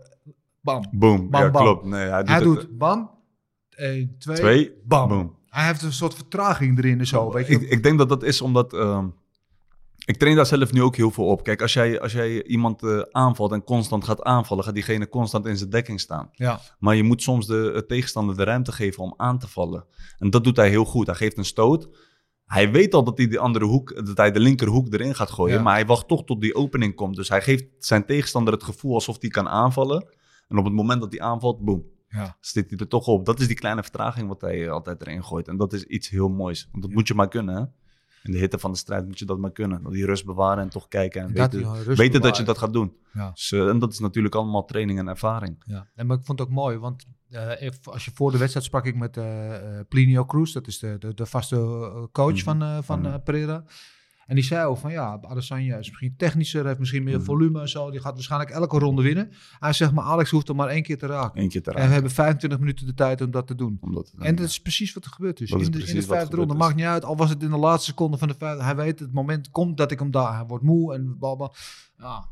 [0.62, 0.86] bam.
[0.92, 1.62] Boom, Bam, ja, bam.
[1.64, 1.86] klopt.
[1.86, 3.12] Nee, hij doet, Hij het- doet bam,
[3.70, 5.08] 1, 2, twee, bam.
[5.10, 5.36] boom.
[5.48, 7.54] Hij heeft een soort vertraging erin en zo, weet je.
[7.54, 8.74] Ik, ik denk dat dat is omdat...
[8.74, 9.08] ehm,
[10.06, 11.44] ik train daar zelf nu ook heel veel op.
[11.44, 14.64] Kijk, als jij, als jij iemand eh, aanvalt en constant gaat aanvallen...
[14.64, 16.30] gaat diegene constant in zijn dekking staan.
[16.32, 19.86] ja, Maar je moet soms de eh, tegenstander de ruimte geven om aan te vallen.
[20.18, 21.06] En dat doet hij heel goed.
[21.06, 21.90] Hij geeft een stoot.
[22.46, 25.56] Hij weet al dat hij de andere hoek, dat hij de linkerhoek erin gaat gooien.
[25.56, 25.62] Ja.
[25.62, 27.16] Maar hij wacht toch tot die opening komt.
[27.16, 30.08] Dus hij geeft zijn tegenstander het gevoel alsof hij kan aanvallen.
[30.48, 32.38] En op het moment dat hij aanvalt, boem, ja.
[32.40, 33.26] zit hij er toch op.
[33.26, 35.48] Dat is die kleine vertraging wat hij eh, altijd erin gooit.
[35.48, 36.68] En dat is iets heel moois.
[36.72, 37.64] Want dat moet je maar kunnen, hè?
[38.24, 39.92] In de hitte van de strijd moet je dat maar kunnen.
[39.92, 41.54] Die rust bewaren en toch kijken en dat
[41.86, 42.96] weten, dat je dat gaat doen.
[43.14, 43.30] Ja.
[43.34, 45.64] Dus, eh, en dat is natuurlijk allemaal training en ervaring.
[45.66, 48.66] Ja, en maar ik vond het ook mooi, want eh, als je voor de wedstrijd
[48.66, 49.54] sprak ik met eh,
[49.90, 51.56] Plinio Cruz, dat is de, de, de vaste
[52.12, 52.60] coach Mhm.
[52.60, 53.20] van, van Mhm.
[53.24, 53.64] Pereira.
[54.26, 57.24] En die zei ook van ja, Adesanya is misschien technischer, heeft misschien meer Mhm.
[57.26, 57.92] volume en zo.
[57.92, 59.32] Die gaat waarschijnlijk elke ronde winnen.
[59.60, 61.42] Hij zegt maar Alex hoeft er maar één keer te raken.
[61.42, 61.94] Eén keer te En we raken.
[61.94, 63.78] hebben 25 minuten de tijd om dat te doen.
[63.82, 65.50] Omdat, En dat is precies wat er gebeurd is.
[65.52, 66.54] In, de, in de vijfde ronde.
[66.54, 68.64] Maakt niet uit, al was het in de laatste seconde van de vijfde.
[68.64, 70.36] Hij weet, het moment komt dat ik hem daar.
[70.36, 71.52] Hij wordt moe en bla
[71.98, 72.26] Ja,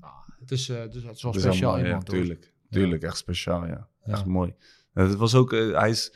[0.00, 2.06] ja, het is, het is, het is wel speciaal allemaal, iemand.
[2.10, 2.54] ja, tuurlijk.
[2.70, 3.88] Tuurlijk, echt speciaal, ja.
[4.04, 4.12] Ja.
[4.12, 4.54] Echt mooi.
[4.92, 6.14] Het was ook, eh, hij is,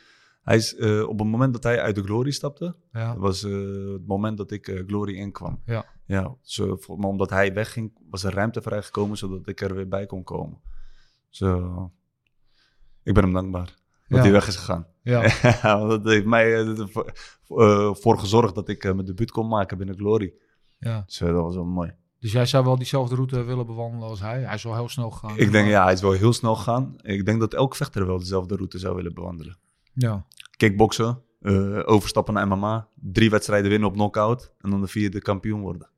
[0.50, 3.16] hij is eh, op het moment dat hij uit de Glory stapte, Ja.
[3.18, 3.52] was eh,
[3.92, 5.62] het moment dat ik eh, Glory inkwam.
[5.66, 5.84] Ja.
[6.06, 9.88] Ja, zo, voor- maar omdat hij wegging, was er ruimte vrijgekomen zodat ik er weer
[9.88, 10.60] bij kon komen.
[11.28, 11.92] Zo,
[13.02, 13.64] ik ben hem dankbaar
[14.08, 14.22] dat Ja.
[14.22, 14.86] hij weg is gegaan.
[15.02, 15.20] Ja.
[15.78, 16.64] Want dat heeft mij
[17.92, 20.32] voor gezorgd dat ik mijn debuut kon maken binnen Glory.
[20.78, 21.04] ja.
[21.06, 21.92] Eh, dat was wel mooi.
[22.18, 24.42] Dus jij zou wel diezelfde route willen bewandelen als hij?
[24.42, 25.38] Hij is wel heel snel gegaan.
[25.38, 26.94] Ik denk, ja, hij is wel heel snel gegaan.
[27.02, 29.58] Ik denk dat elk vechter wel dezelfde route zou willen bewandelen.
[30.02, 30.26] Ja.
[30.56, 35.60] Kickboksen, eh, overstappen naar MMA, drie wedstrijden winnen op knockout en dan de vierde kampioen
[35.60, 35.88] worden.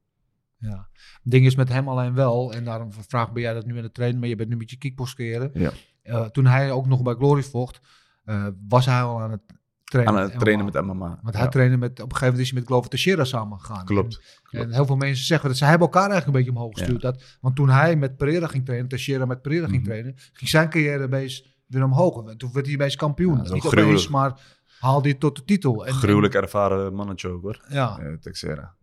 [0.58, 0.88] ja.
[1.22, 3.82] Het ding is met hem alleen wel, en daarom vraag ben jij dat nu aan
[3.82, 5.50] het trainen, maar je bent nu met je kickbox carrière.
[5.54, 5.70] Ja.
[6.02, 7.80] Eh, toen hij ook nog bij Glory vocht,
[8.24, 9.40] eh, was hij al aan het
[9.84, 10.14] trainen.
[10.14, 11.18] Aan het trainen met MMA.
[11.22, 13.60] Want hij Ja, trainde met, op een gegeven moment is hij met Glover Teixeira samen
[13.60, 13.84] gegaan.
[13.84, 14.14] Klopt.
[14.16, 14.66] En, klopt.
[14.66, 17.00] en heel veel mensen zeggen dat ze hebben elkaar eigenlijk een beetje omhoog gestuurd.
[17.02, 19.86] Dat, want toen hij met Pereira ging trainen, Teixeira met Pereira ging Mhm.
[19.88, 22.28] trainen, ging zijn carrière opeens weer omhoog.
[22.28, 23.36] En toen werd hij opeens kampioen.
[23.36, 24.08] Ja, Niet wel opeens, gruwelijk.
[24.08, 24.40] maar
[24.80, 25.86] haalde hij tot de titel.
[25.86, 27.64] En, gruwelijk ervaren mannetje ook hoor.
[27.68, 27.98] ja.
[28.02, 28.74] Ja, Texera,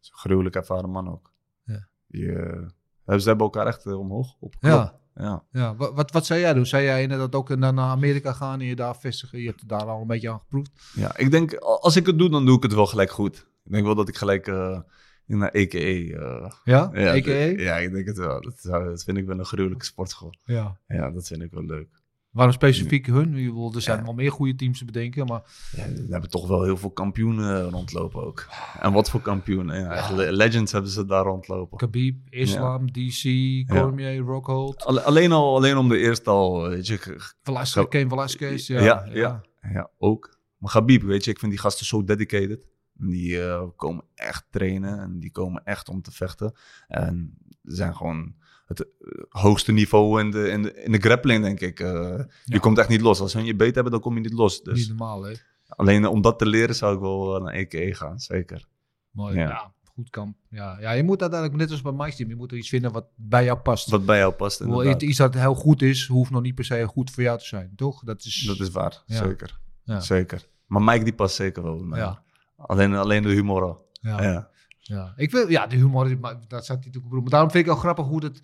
[0.00, 1.32] gruwelijk ervaren man ook.
[1.64, 1.88] Ja.
[2.06, 4.54] Die, eh, ze hebben elkaar echt eh, omhoog op.
[4.60, 5.00] Ja.
[5.14, 5.44] ja.
[5.50, 6.66] Ja, wat, wat, wat zou jij doen?
[6.66, 9.38] Zou jij inderdaad ook naar naar Amerika gaan en je daar vestigen?
[9.40, 10.70] Je hebt het daar al een beetje aan geproefd.
[10.94, 13.36] Ja, ik denk, als ik het doe, dan doe ik het wel gelijk goed.
[13.64, 14.80] Ik denk wel dat ik gelijk eh,
[15.26, 15.78] naar EKE...
[16.16, 16.90] eh, Ja?
[16.92, 18.40] ja, d- ja, ik denk het wel.
[18.40, 20.34] Dat, dat vind ik wel een gruwelijke sportschool.
[20.44, 20.76] Ja.
[20.86, 22.02] Ja, dat vind ik wel leuk.
[22.34, 23.30] Waarom specifiek hun?
[23.32, 24.04] Bedoel, Er zijn Ja.
[24.04, 25.42] wel meer goede teams te bedenken, maar
[25.76, 28.46] Ja, we hebben toch wel heel veel kampioenen rondlopen ook.
[28.80, 29.80] En wat voor kampioenen?
[29.80, 31.78] Ja, Legends hebben ze daar rondlopen.
[31.78, 33.22] Khabib, Islam, DC,
[33.68, 37.16] Cormier, Rockhold, Alle- Alleen al alleen om de eerste al, weet je.
[37.42, 38.66] Velasquez, Ken Velasquez.
[38.66, 39.42] Ja, Ja, ja,
[39.72, 39.90] ja.
[39.98, 40.38] ook.
[40.58, 42.66] Maar Gabib, weet je, ik vind die gasten zo dedicated.
[42.96, 46.52] Die eh, komen echt trainen en die komen echt om te vechten.
[46.88, 48.34] En ze zijn gewoon
[48.66, 48.86] het eh,
[49.28, 51.80] hoogste niveau in de, in de, in de grappling, denk ik.
[51.80, 53.20] Eh, Je komt echt niet los.
[53.20, 54.62] Als hun je beet hebben, dan kom je niet los.
[54.62, 55.32] Dus Niet normaal, hè?
[55.68, 58.64] alleen om dat te leren zou ik wel naar EKE gaan, zeker.
[59.10, 59.48] Mooi, ja.
[59.48, 59.72] Ja.
[59.94, 60.36] goed kamp.
[60.48, 60.76] Ja.
[60.80, 63.06] ja, je moet uiteindelijk, net als bij Mike's team, je moet er iets vinden wat
[63.16, 63.90] bij jou past.
[63.90, 65.02] Wat bij jou past, inderdaad.
[65.02, 67.72] iets dat heel goed is, hoeft nog niet per se goed voor jou te zijn,
[67.76, 68.04] toch?
[68.04, 68.44] Dat is...
[68.46, 69.16] Dat is waar, Ja.
[69.16, 69.58] zeker.
[69.84, 70.00] Ja.
[70.00, 70.46] Zeker.
[70.66, 72.16] Maar Mike die past zeker wel bij mij.
[72.56, 73.88] Alleen, alleen de humor al.
[74.00, 74.22] Ja.
[74.22, 74.48] Ja.
[74.86, 77.14] Ja, ik wil, ja, de humor, maar dat zat hij natuurlijk.
[77.22, 78.40] Maar daarom vind ik ook grappig hoe dat,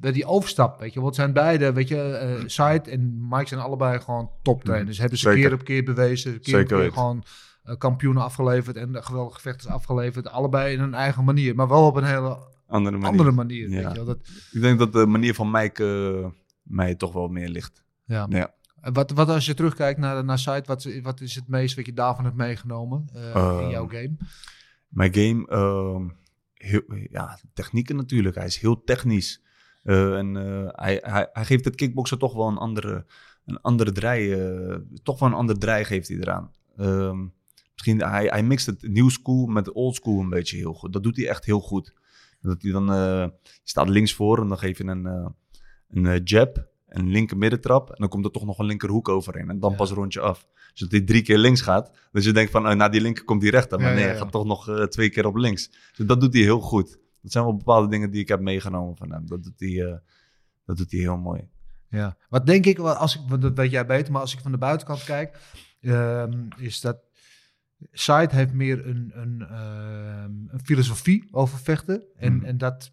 [0.00, 3.60] bij die overstap, weet je, want zijn beide, weet je, eh Side en Mike zijn
[3.60, 4.98] allebei gewoon toptrainers.
[4.98, 5.42] Hebben ze Zeker.
[5.48, 6.92] keer op keer bewezen, keer op Zeker keer weten.
[6.92, 7.24] gewoon
[7.62, 10.28] eh, kampioenen afgeleverd en geweldige vechters afgeleverd.
[10.28, 13.10] Allebei in hun eigen manier, maar wel op een hele Andere manier.
[13.10, 13.70] andere manier.
[13.70, 13.86] Ja.
[13.88, 14.18] Weet je, dat,
[14.52, 17.84] Ik denk dat de manier van Mike mij toch wel meer ligt.
[18.04, 18.26] ja.
[18.28, 18.54] Ja.
[18.92, 21.92] Wat, wat als je terugkijkt naar, naar Side, wat, wat is het meest wat je
[21.92, 24.16] daarvan hebt meegenomen eh, in Ehm, jouw game?
[24.88, 26.08] Mijn game, ehm,
[26.54, 28.36] heel, ja, technieken natuurlijk.
[28.36, 29.42] Hij is heel technisch.
[29.82, 33.06] Eh, en eh, hij, hij, hij geeft het kickboksen toch wel een andere,
[33.44, 34.36] een andere draai.
[35.02, 36.50] toch wel een ander draai geeft hij eraan.
[36.76, 37.26] Ehm,
[37.72, 40.92] misschien, hij, hij mixt het new school met old school een beetje heel goed.
[40.92, 41.92] Dat doet hij echt heel goed.
[42.40, 43.32] Dat hij dan,
[43.62, 45.34] staat links voor en dan geef je een,
[45.88, 47.88] een jab, een linker middentrap.
[47.90, 49.50] En dan komt er toch nog een linkerhoek overheen.
[49.50, 49.76] En dan Ja.
[49.76, 50.46] pas rond je af.
[50.70, 51.90] Dus dat hij drie keer links gaat.
[52.12, 53.78] Dus je denkt van, oh, na die linker komt die rechter.
[53.78, 55.70] Maar Ja, nee, hij gaat toch nog eh, twee keer op links.
[55.96, 56.98] Dus dat doet hij heel goed.
[57.22, 59.26] Dat zijn wel bepaalde dingen die ik heb meegenomen van hem.
[59.26, 59.96] Dat doet hij, eh,
[60.64, 61.48] dat doet hij heel mooi.
[61.88, 64.52] Ja, wat denk ik, wel, als ik, dat weet jij beter, maar als ik van
[64.52, 65.38] de buitenkant kijk,
[65.80, 66.96] ehm, is dat
[67.92, 72.04] Side heeft meer een, een, ehm, een filosofie over vechten.
[72.16, 72.44] En, Mhm.
[72.44, 72.92] en dat,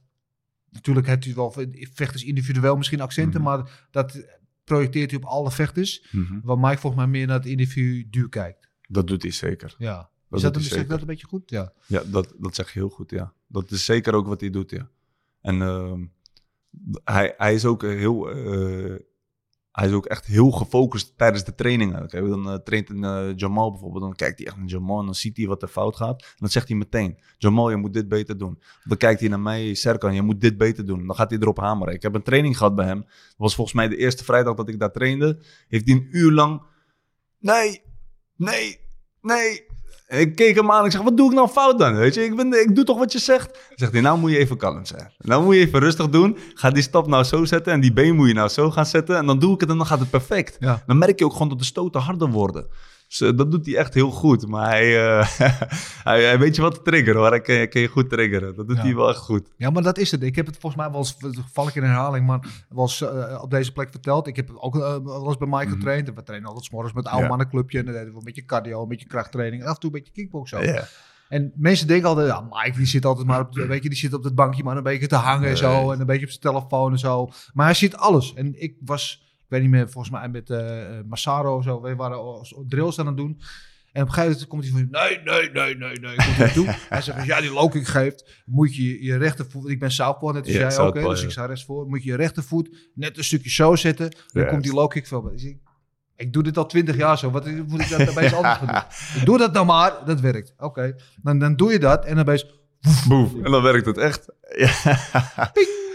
[0.71, 1.53] natuurlijk heeft hij wel
[1.93, 3.49] vechters individueel misschien accenten, Mhm.
[3.49, 4.25] maar dat
[4.63, 6.05] projecteert hij op alle vechters.
[6.43, 8.69] Waar Mike volgens mij meer naar het individu kijkt.
[8.87, 9.75] Dat doet hij zeker.
[9.77, 10.09] Ja.
[10.29, 11.49] Dat is dat, een, zeg dat een beetje goed?
[11.49, 11.73] Ja.
[11.87, 13.33] Ja, dat, dat zeg je heel goed, ja.
[13.47, 14.89] Dat is zeker ook wat hij doet, ja.
[15.41, 16.05] En ehm,
[17.03, 18.29] hij, hij is ook heel...
[18.29, 18.99] eh,
[19.71, 22.07] hij is ook echt heel gefocust tijdens de trainingen.
[22.07, 25.05] Kijk, dan eh, traint een eh, Jamal bijvoorbeeld, dan kijkt hij echt naar Jamal en
[25.05, 26.21] dan ziet hij wat er fout gaat.
[26.21, 28.61] En dan zegt hij meteen, Jamal, je moet dit beter doen.
[28.83, 31.07] Dan kijkt hij naar mij, Serkan, je moet dit beter doen.
[31.07, 31.93] Dan gaat hij erop hameren.
[31.93, 33.01] Ik heb een training gehad bij hem.
[33.01, 35.43] Dat was volgens mij de eerste vrijdag dat ik daar trainde.
[35.67, 36.61] Heeft hij een uur lang,
[37.39, 37.81] nee,
[38.35, 38.79] nee,
[39.21, 39.70] nee.
[40.11, 41.95] En ik keek hem aan en ik zeg, wat doe ik nou fout dan?
[41.95, 43.53] Weet je, ik, ben, ik doe toch wat je zegt?
[43.53, 45.11] Dan zegt hij, nou moet je even kalm zijn.
[45.17, 46.37] Nou moet je even rustig doen.
[46.53, 49.17] Ga die stap nou zo zetten en die been moet je nou zo gaan zetten.
[49.17, 50.57] En dan doe ik het en dan gaat het perfect.
[50.59, 50.83] Ja.
[50.85, 52.65] Dan merk je ook gewoon dat de stoten harder worden.
[53.11, 54.47] Dus eh, dat doet hij echt heel goed.
[54.47, 55.27] Maar hij, eh,
[56.09, 57.29] hij, hij weet je wat te triggeren hoor.
[57.29, 58.55] Hij kan, je- kan je goed triggeren.
[58.55, 58.83] Dat doet Ja.
[58.83, 59.51] hij wel echt goed.
[59.57, 60.23] Ja, maar dat is het.
[60.23, 61.17] Ik heb het volgens mij wel eens,
[61.51, 62.39] val ik in herhaling, maar
[62.75, 64.27] eens eh, op deze plek verteld.
[64.27, 65.73] Ik heb ook wel eens bij Mike Mhm.
[65.73, 66.07] getraind.
[66.07, 67.27] En we trainen altijd 's morgens met oude Ja.
[67.29, 67.79] mannenclubje.
[67.79, 69.61] En dan deden we een beetje cardio, een beetje krachttraining.
[69.61, 70.63] En af en toe een beetje kickboksen.
[70.63, 70.83] Ja.
[71.29, 73.97] En mensen denken altijd, ja, Mike die zit altijd maar op, de- weet je, die
[73.97, 75.91] zit op het bankje maar een beetje te hangen en zo.
[75.91, 77.29] En een beetje op zijn telefoon en zo.
[77.53, 78.33] Maar hij ziet alles.
[78.33, 81.81] En ik was, weet niet meer, volgens mij met eh eh, Massaro of zo.
[81.81, 83.41] We waren als- drills aan het doen.
[83.91, 86.15] En op een gegeven moment komt hij van, nee, nee, nee, nee, nee.
[86.15, 86.65] Komt hij toe.
[86.89, 90.33] hij zegt, als jij die low kick geeft, moet je je rechtervoet, ik ben southpaw,
[90.33, 93.23] net als jij ook, hè, dus ik sta rechtsvoor, moet je je rechtervoet net een
[93.23, 94.15] stukje zo zetten.
[94.27, 95.37] Dan komt die low kick veel beter.
[95.37, 95.57] Dus ik,
[96.15, 98.67] ik doe dit al twintig jaar zo, wat moet ik dat daarbij eens anders gaan
[98.67, 98.75] doen?
[99.19, 100.53] Ik doe dat nou maar, dat werkt.
[100.57, 102.59] Oké, dan, dan doe je dat en dan ben je
[103.07, 103.33] Boef.
[103.43, 104.25] En dan werkt het echt.
[104.55, 104.71] Ja.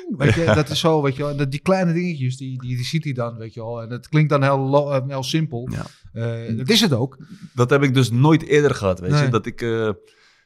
[0.09, 1.37] Weet je, dat is zo, weet je wel.
[1.37, 3.83] Dat, die kleine dingetjes, die, die, die ziet hij dan, weet je wel.
[3.83, 5.69] En het klinkt dan heel, eh, heel simpel.
[5.71, 5.85] Ja.
[6.13, 7.19] Eh, dat is het ook.
[7.55, 9.23] Dat heb ik dus nooit eerder gehad, weet Nee.
[9.25, 9.29] je.
[9.31, 9.91] Dat ik, eh,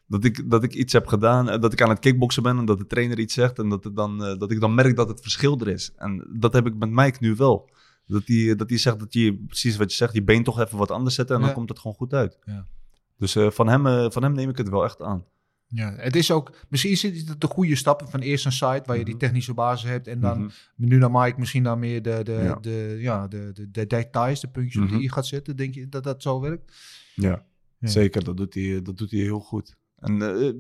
[0.07, 2.79] dat, ik, dat ik iets heb gedaan, dat ik aan het kickboksen ben en dat
[2.79, 5.59] de trainer iets zegt en dat, het dan, dat ik dan merk dat het verschil
[5.61, 5.93] er is.
[5.97, 7.71] En dat heb ik met Mike nu wel.
[8.07, 10.79] Dat hij dat die zegt dat je, precies wat je zegt, je been toch even
[10.79, 11.47] wat anders zetten en Ja.
[11.47, 12.39] dan komt het gewoon goed uit.
[12.45, 12.67] Ja.
[13.19, 15.25] Dus van, hem, van hem neem ik het wel echt aan.
[15.73, 18.97] Ja, het is ook, misschien is het de goede stappen van eerst een site waar
[18.99, 19.23] je die Mhm.
[19.25, 20.07] technische basis hebt.
[20.07, 20.51] En dan Mhm.
[20.77, 22.55] nu naar Mike misschien dan meer de, de, Ja.
[22.61, 24.93] de, ja, de, de, de details, de puntjes Mhm.
[24.93, 25.57] die je gaat zetten.
[25.57, 26.73] Denk je dat dat zo werkt?
[27.15, 27.45] Ja,
[27.79, 27.89] Ja.
[27.89, 28.25] zeker.
[28.25, 29.77] Dat doet, hij, dat doet hij heel goed.
[29.99, 30.53] En eh,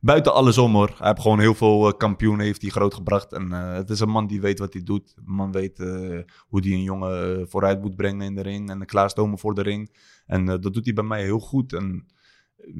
[0.00, 0.94] buiten alles om hoor.
[0.98, 3.32] Hij heeft gewoon heel veel eh, kampioenen heeft hij grootgebracht.
[3.32, 5.14] En eh, het is een man die weet wat hij doet.
[5.16, 6.18] Een man weet eh,
[6.48, 8.70] hoe hij een jongen eh, vooruit moet brengen in de ring.
[8.70, 9.94] En klaarstomen voor de ring.
[10.26, 11.72] En eh, dat doet hij bij mij heel goed.
[11.72, 12.06] En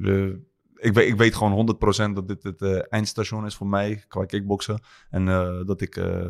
[0.03, 0.29] eh,
[0.79, 1.75] ik, weet, ik weet gewoon
[2.11, 4.79] 100% dat dit het eh, eindstation is voor mij qua kickboksen.
[5.09, 5.95] En eh, dat ik...
[5.95, 6.25] eh,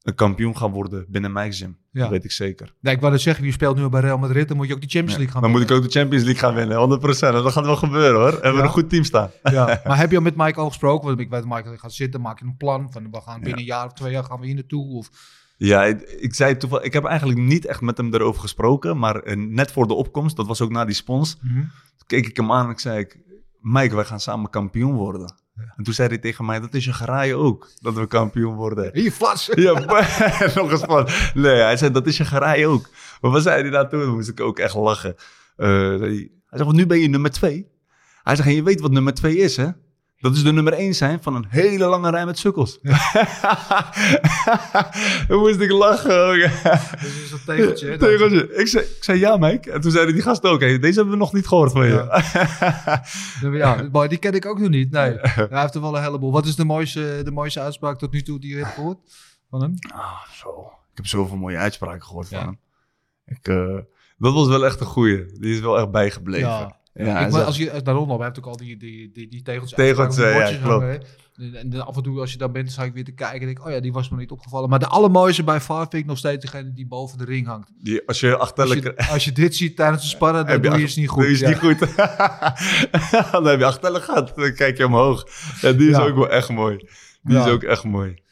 [0.00, 1.76] een kampioen ga worden binnen mijn gym.
[1.90, 2.00] Ja.
[2.00, 2.74] Dat weet ik zeker.
[2.80, 4.80] Nee, ik wou net zeggen, je speelt nu bij Real Madrid, dan moet je ook
[4.80, 5.86] die Champions League gaan Dan moet ik winnen.
[5.86, 7.36] ook de Champions League gaan winnen, 100%.
[7.36, 8.32] En dat gaat wel gebeuren hoor.
[8.40, 8.64] En we Ja.
[8.64, 9.30] een goed team staan.
[9.42, 9.64] Ja.
[9.86, 11.06] Maar heb je al met Mike al gesproken?
[11.08, 13.64] Want ik weet, Mike gaat zitten, maak je een plan van we gaan binnen een
[13.64, 14.86] jaar of twee jaar gaan we hier naartoe.
[14.96, 15.10] Of,
[15.56, 18.98] Ja, ik, ik zei toevallig, ik heb eigenlijk niet echt met hem erover gesproken.
[18.98, 21.70] Maar net voor de opkomst, dat was ook na die spons, toen
[22.06, 23.18] keek ik hem aan en ik zei ik,
[23.60, 25.34] Mike, wij gaan samen kampioen worden.
[25.76, 28.90] En toen zei hij tegen mij, dat is je geraaien ook, dat we kampioen worden.
[28.92, 29.50] Hier, flats!
[29.54, 29.72] Ja,
[30.54, 31.08] nog eens van.
[31.34, 32.88] Nee, hij zei, dat is je geraaien ook.
[33.20, 34.00] Maar wat zei hij daar toen?
[34.00, 35.14] Dan moest ik ook echt lachen.
[35.56, 37.70] Eh, hij zegt, nu ben je nummer twee.
[38.22, 39.68] Hij zegt, en je weet wat nummer twee is, hè?
[40.20, 42.78] Dat is de nummer één zijn van een hele lange rij met sukkels.
[45.28, 46.38] Dan moest ik lachen.
[47.00, 47.88] Dus is dat tegeltje.
[47.90, 47.98] hè?
[47.98, 48.54] Tegeltje.
[48.54, 49.70] Ik zei, ik zei, ja, Mike.
[49.70, 52.22] En toen zeiden die gasten ook, hey, deze hebben we nog niet gehoord van je.
[53.52, 54.90] Ja, maar die ken ik ook nog niet.
[54.90, 56.32] Nee, hij heeft er wel een heleboel.
[56.32, 58.98] Wat is de mooiste, de mooiste uitspraak tot nu toe die je hebt gehoord
[59.50, 59.74] van hem?
[59.94, 60.48] Ah, zo.
[60.90, 62.38] Ik heb zoveel mooie uitspraken gehoord Ja.
[62.38, 62.58] van hem.
[63.36, 63.78] Ik, eh,
[64.18, 65.26] dat was wel echt een goeie.
[65.38, 66.48] Die is wel echt bijgebleven.
[66.48, 66.78] Ja.
[67.04, 69.70] Ja, ik, als je daarom loopt, hij heeft ook al die, die, die, die tegels.
[69.72, 70.98] Tegels, eh, die ja, hè.
[71.36, 73.46] En, en af en toe als je daar bent, sta ik weer te kijken en
[73.46, 74.68] denk ik, oh ja, die was me niet opgevallen.
[74.68, 77.70] Maar de allermooiste bij Far vind ik nog steeds degene die boven de ring hangt.
[77.82, 78.82] Die, als je Als achterlijk...
[78.82, 81.18] je, als je dit ziet tijdens het sparren, dan heb doe je iets niet goed.
[81.18, 81.48] doe je iets Ja.
[81.48, 81.78] niet goed.
[83.32, 84.32] dan heb je achterlijk gehad.
[84.36, 85.26] Dan kijk je omhoog.
[85.60, 86.02] Ja, die is Ja.
[86.02, 86.76] ook wel echt mooi.
[87.22, 87.44] Die Ja.
[87.44, 88.22] is ook echt mooi.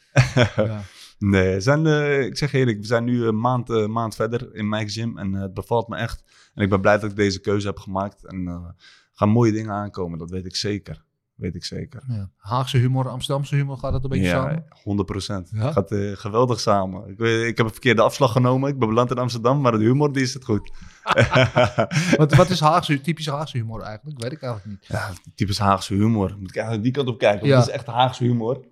[0.55, 0.81] Ja.
[1.19, 4.69] Nee, zijn, eh, ik zeg eerlijk, we zijn nu een maand, eh, maand verder in
[4.69, 5.17] mijn gym.
[5.17, 6.23] En eh, het bevalt me echt.
[6.53, 8.25] En ik ben blij dat ik deze keuze heb gemaakt.
[8.25, 8.75] En
[9.13, 11.03] gaan mooie dingen aankomen, dat weet ik zeker.
[11.35, 12.03] Weet ik zeker.
[12.07, 12.29] Ja.
[12.37, 14.65] Haagse humor, Amsterdamse humor, gaat het een beetje Ja, samen?
[14.83, 15.49] 100 procent.
[15.53, 15.71] Ja?
[15.71, 17.07] Gaat geweldig samen.
[17.09, 18.69] Ik, weet- ik heb een verkeerde afslag genomen.
[18.69, 20.71] Ik ben beland in Amsterdam, maar de humor die is het goed.
[22.17, 24.21] Wat, wat is Haagse, typische Haagse humor eigenlijk?
[24.21, 24.89] Weet ik eigenlijk niet.
[24.89, 26.35] Ja, typisch Haagse humor.
[26.39, 27.47] Moet ik eigenlijk die kant op kijken.
[27.47, 27.55] Ja.
[27.57, 28.65] Dat is echt Haagse humor.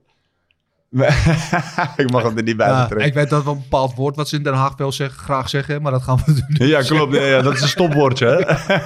[1.97, 3.07] ik mag hem er niet bij Ja, betrekken.
[3.07, 5.49] ik weet dat wel een bepaald woord wat ze in Den Haag wel zeggen, graag
[5.49, 6.67] zeggen, maar dat gaan we doen.
[6.67, 7.13] Ja, klopt.
[7.15, 8.38] Ja, ja, dat is een stopwoordje, hè?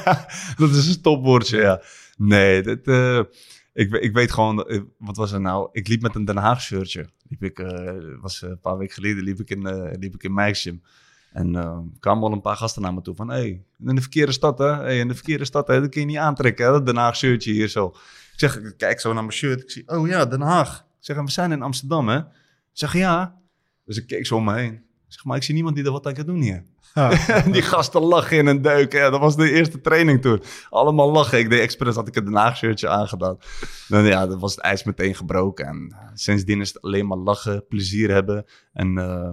[0.66, 1.82] dat is een stopwoordje, ja.
[2.18, 3.20] Nee, dit, eh,
[3.74, 4.64] ik, ik weet gewoon...
[4.64, 5.70] eh, wat was er nou?
[5.72, 7.06] Ik liep met een Den Haag shirtje.
[7.30, 10.56] Liep ik, eh, was een paar weken geleden liep ik in, eh liep ik in
[10.56, 10.82] gym.
[11.34, 13.30] En eh, kwamen al een paar gasten naar me toe van...
[13.30, 14.66] Hey, in de verkeerde stad, hè?
[14.76, 15.82] Hey, in de verkeerde stad, hè?
[15.82, 16.72] Dat kun je niet aantrekken, hè?
[16.72, 17.86] Dat Den Haag shirtje hier zo.
[18.34, 19.62] Ik zeg, ik kijk zo naar mijn shirt.
[19.62, 20.86] Ik zie, oh ja, Den Haag.
[21.02, 22.18] Zeg, we zijn in Amsterdam, hè?
[22.18, 22.26] Ik
[22.72, 23.40] zeg, ja.
[23.86, 24.74] Dus ik keek zo om me heen.
[24.74, 26.64] Ik zeg, maar ik zie niemand die er wat aan kan doen hier.
[27.52, 29.00] die gasten lachen in en duiken.
[29.00, 30.42] Ja, dat was de eerste training toen.
[30.70, 31.40] Allemaal lachen.
[31.40, 33.38] Ik deed expres, had ik een Den Haag shirtje aangedaan.
[33.88, 35.66] Dan ja, dat was het ijs meteen gebroken.
[35.66, 38.46] En eh, sindsdien is het alleen maar lachen, plezier hebben.
[38.74, 39.30] En eh,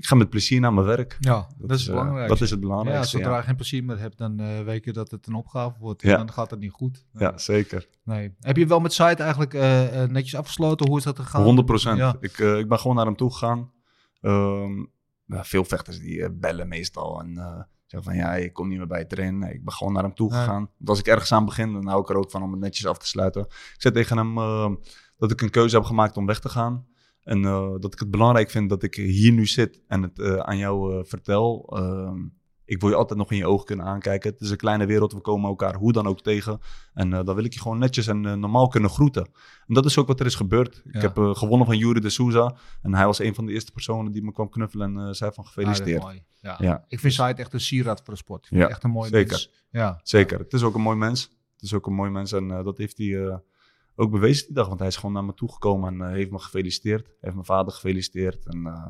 [0.00, 1.16] ik ga met plezier naar mijn werk.
[1.20, 2.28] Ja, dat, is eh, belangrijk.
[2.28, 3.16] dat is het Ja, belangrijkste.
[3.16, 5.78] zodra Ja, je geen plezier meer hebt, dan eh, weet je dat het een opgave
[5.78, 6.02] wordt.
[6.02, 6.10] Ja.
[6.10, 7.04] En dan gaat het niet goed.
[7.12, 7.38] ja.
[7.38, 7.88] zeker.
[8.04, 8.34] Nee.
[8.40, 10.88] Heb je wel met site eigenlijk eh, netjes afgesloten?
[10.88, 11.42] Hoe is dat gegaan?
[11.42, 11.98] 100 procent.
[11.98, 12.16] Ja.
[12.20, 13.72] Ik, ik ben gewoon naar hem toe gegaan.
[14.20, 14.78] Ehm,
[15.24, 17.34] ja, veel vechters die bellen meestal en
[17.86, 19.38] zeggen van ja, ik kom niet meer bij je trainen.
[19.38, 20.70] Nee, ik ben gewoon naar hem toe gegaan.
[20.76, 22.86] Want als ik ergens aan begin, dan hou ik er ook van om het netjes
[22.86, 23.42] af te sluiten.
[23.48, 24.70] Ik zei tegen hem eh,
[25.16, 26.86] dat ik een keuze heb gemaakt om weg te gaan.
[27.22, 30.36] En eh, dat ik het belangrijk vind dat ik hier nu zit en het eh,
[30.36, 31.72] aan jou eh, vertel.
[31.76, 32.18] Ehm,
[32.64, 34.30] ik wil je altijd nog in je ogen kunnen aankijken.
[34.30, 36.60] Het is een kleine wereld, we komen elkaar hoe dan ook tegen.
[36.94, 39.24] En dan wil ik je gewoon netjes en normaal kunnen groeten.
[39.66, 40.82] En dat is ook wat er is gebeurd.
[40.84, 40.90] Ja.
[40.92, 42.56] Ik heb gewonnen van Yuri de Souza.
[42.82, 45.44] En hij was een van de eerste personen die me kwam knuffelen en zei van
[45.44, 46.22] gefeliciteerd.
[46.40, 46.56] Ja.
[46.58, 46.84] Ja.
[46.88, 48.42] Ik vind site echt een sieraad voor de sport.
[48.42, 49.30] Ik vind Ja, echt een mooi zeker.
[49.30, 49.50] mens.
[49.70, 50.00] Ja.
[50.02, 50.38] Zeker.
[50.38, 51.22] Het is ook een mooi mens.
[51.52, 53.40] Het is ook een mooi mens en dat heeft hij
[54.00, 54.66] ook bewezen die dag.
[54.68, 57.06] Want hij is gewoon naar me toegekomen en eh, heeft me gefeliciteerd.
[57.20, 58.86] Heeft mijn vader gefeliciteerd en eh,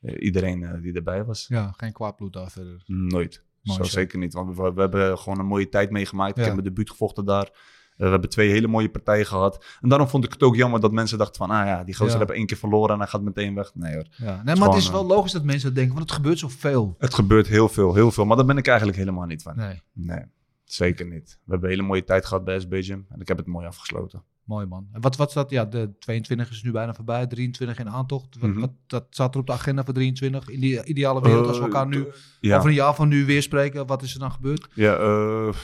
[0.00, 1.46] eh, iedereen die erbij was.
[1.48, 2.82] ja, geen kwaad bloed daar verder.
[2.86, 3.44] Nooit.
[3.62, 4.32] Mooi zo zeker niet.
[4.34, 6.34] Want we, we hebben gewoon een mooie tijd meegemaakt.
[6.34, 6.40] Ja.
[6.40, 7.50] Ik heb mijn debuut gevochten daar.
[7.96, 9.64] We hebben twee hele mooie partijen gehad.
[9.80, 11.50] En daarom vond ik het ook jammer dat mensen dachten van...
[11.56, 12.18] ah ja, die gozer Ja.
[12.18, 13.74] hebben één keer verloren en hij gaat meteen weg.
[13.74, 14.06] Nee hoor.
[14.16, 14.42] Ja.
[14.42, 16.94] Nee, maar het is wel logisch dat mensen dat denken, want het gebeurt zoveel.
[16.98, 18.24] Het gebeurt heel veel, heel veel.
[18.24, 19.56] Maar daar ben ik eigenlijk helemaal niet van.
[19.56, 20.24] Nee, Nee,
[20.64, 21.38] zeker niet.
[21.44, 23.06] We hebben een hele mooie tijd gehad bij SB Gym.
[23.08, 24.22] En ik heb het mooi afgesloten.
[24.44, 24.88] Mooi man.
[24.92, 28.38] En wat, wat staat, ja, de 22 is nu bijna voorbij, 23 in aantocht.
[28.38, 28.60] Wat, Mhm.
[28.60, 30.48] wat, dat staat er op de agenda voor 23?
[30.48, 32.06] In die ideale wereld, als we Eh, elkaar nu
[32.40, 34.68] Ja, over een jaar van nu weer spreken, wat is er dan gebeurd?
[34.74, 35.54] ja eh,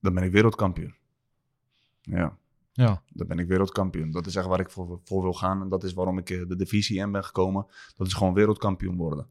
[0.00, 0.94] dan ben ik wereldkampioen.
[2.02, 2.36] Ja,
[2.72, 4.10] Ja, dan ben ik wereldkampioen.
[4.10, 5.62] Dat is echt waar ik voor, voor wil gaan.
[5.62, 7.66] En dat is waarom ik eh, de divisie in ben gekomen.
[7.96, 9.26] Dat is gewoon wereldkampioen worden.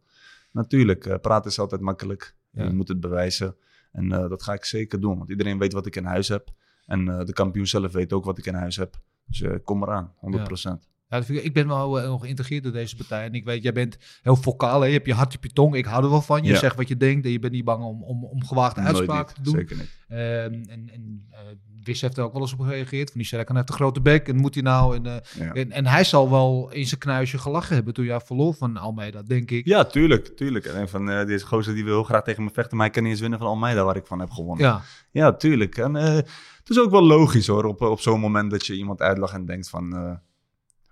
[0.51, 2.35] Natuurlijk, praten is altijd makkelijk.
[2.51, 2.63] Ja.
[2.63, 3.55] Je moet het bewijzen.
[3.91, 5.17] En dat ga ik zeker doen.
[5.17, 6.49] Want iedereen weet wat ik in huis heb.
[6.87, 8.95] En eh, de kampioen zelf weet ook wat ik in huis heb.
[9.25, 10.87] Dus eh, kom eraan, 100%.
[11.09, 13.25] Ja, ik, ik ben wel heel geïntegreerd door deze partij.
[13.25, 14.79] En ik weet, jij bent heel vocaal.
[14.81, 14.87] Hè?
[14.87, 15.75] Je hebt je hart op je tong.
[15.75, 16.43] Ik hou er wel van.
[16.43, 16.57] Je Ja.
[16.57, 17.25] zegt wat je denkt.
[17.25, 19.53] En je bent niet bang om, om, om gewaagde uitspraken te doen.
[19.53, 19.89] Zeker niet.
[20.07, 20.19] Ehm,
[20.69, 21.29] en en
[21.83, 23.09] Wiss heeft er ook wel eens op gereageerd.
[23.11, 24.27] Van die Serkan heeft een grote bek.
[24.27, 24.95] En moet hij nou...
[24.95, 25.53] En, Ja.
[25.53, 29.21] en, en hij zal wel in zijn knuisje gelachen hebben toen jij verloor van Almeida,
[29.23, 29.65] denk ik.
[29.65, 30.65] Ja, tuurlijk, tuurlijk.
[30.65, 33.11] En van deze gozer die wil heel graag tegen me vechten, maar hij kan niet
[33.11, 34.65] eens winnen van Almeida, waar ik van heb gewonnen.
[34.65, 34.81] Ja,
[35.11, 35.77] Ja, tuurlijk.
[35.77, 36.25] En
[36.67, 39.45] het is ook wel logisch hoor, op, op zo'n moment dat je iemand uitlacht en
[39.45, 40.11] denkt van, eh,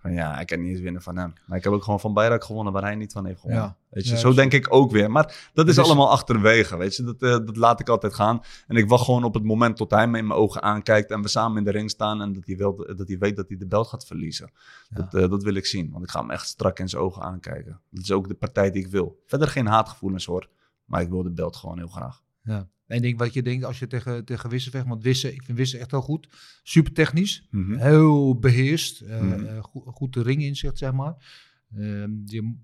[0.02, 1.34] van ja, ik kan niet eens winnen van hem.
[1.46, 3.64] Maar ik heb ook gewoon van Bayrak gewonnen waar hij niet van heeft gewonnen.
[3.64, 3.78] Ja.
[3.90, 4.50] Weet je, Ja, zo precies.
[4.52, 5.12] denk ik ook weer.
[5.12, 7.04] Maar dat is Dus- allemaal achterwege, weet je.
[7.04, 8.42] Dat, eh, dat laat ik altijd gaan.
[8.68, 11.22] En ik wacht gewoon op het moment tot hij me in mijn ogen aankijkt en
[11.22, 13.58] we samen in de ring staan en dat hij, wil, dat hij weet dat hij
[13.58, 14.50] de belt gaat verliezen.
[14.90, 14.96] Ja.
[14.96, 17.22] Dat, eh, dat wil ik zien, want ik ga hem echt strak in zijn ogen
[17.22, 17.80] aankijken.
[17.90, 19.22] Dat is ook de partij die ik wil.
[19.26, 20.48] Verder geen haatgevoelens hoor,
[20.86, 22.22] maar ik wil de belt gewoon heel graag.
[22.44, 22.68] ja.
[22.88, 24.88] Eén ding wat je denkt als je tegen, tegen Wissen vecht.
[24.88, 26.28] Want Wissen, ik vind Wissen echt heel goed.
[26.64, 27.48] Super technisch.
[27.52, 27.76] Mhm.
[27.78, 29.02] Heel beheerst.
[29.02, 29.46] eh, Mhm.
[29.46, 31.16] eh, goed, goed de ring inzicht, zeg maar.
[31.76, 32.56] Ehm, je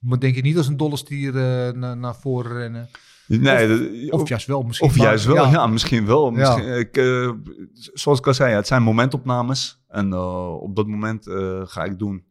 [0.00, 2.88] moet denk ik niet als een dolle stier eh, naar, naar voren rennen.
[3.26, 4.88] Nee, dat- Of juist wel misschien.
[4.88, 6.30] Of maar- juist wel, ja, misschien wel.
[6.30, 6.74] Misschien, Ja.
[6.74, 6.94] ik,
[7.94, 9.82] zoals ik al zei, het zijn momentopnames.
[9.88, 10.14] En
[10.60, 11.24] op dat moment
[11.64, 12.24] ga ik doen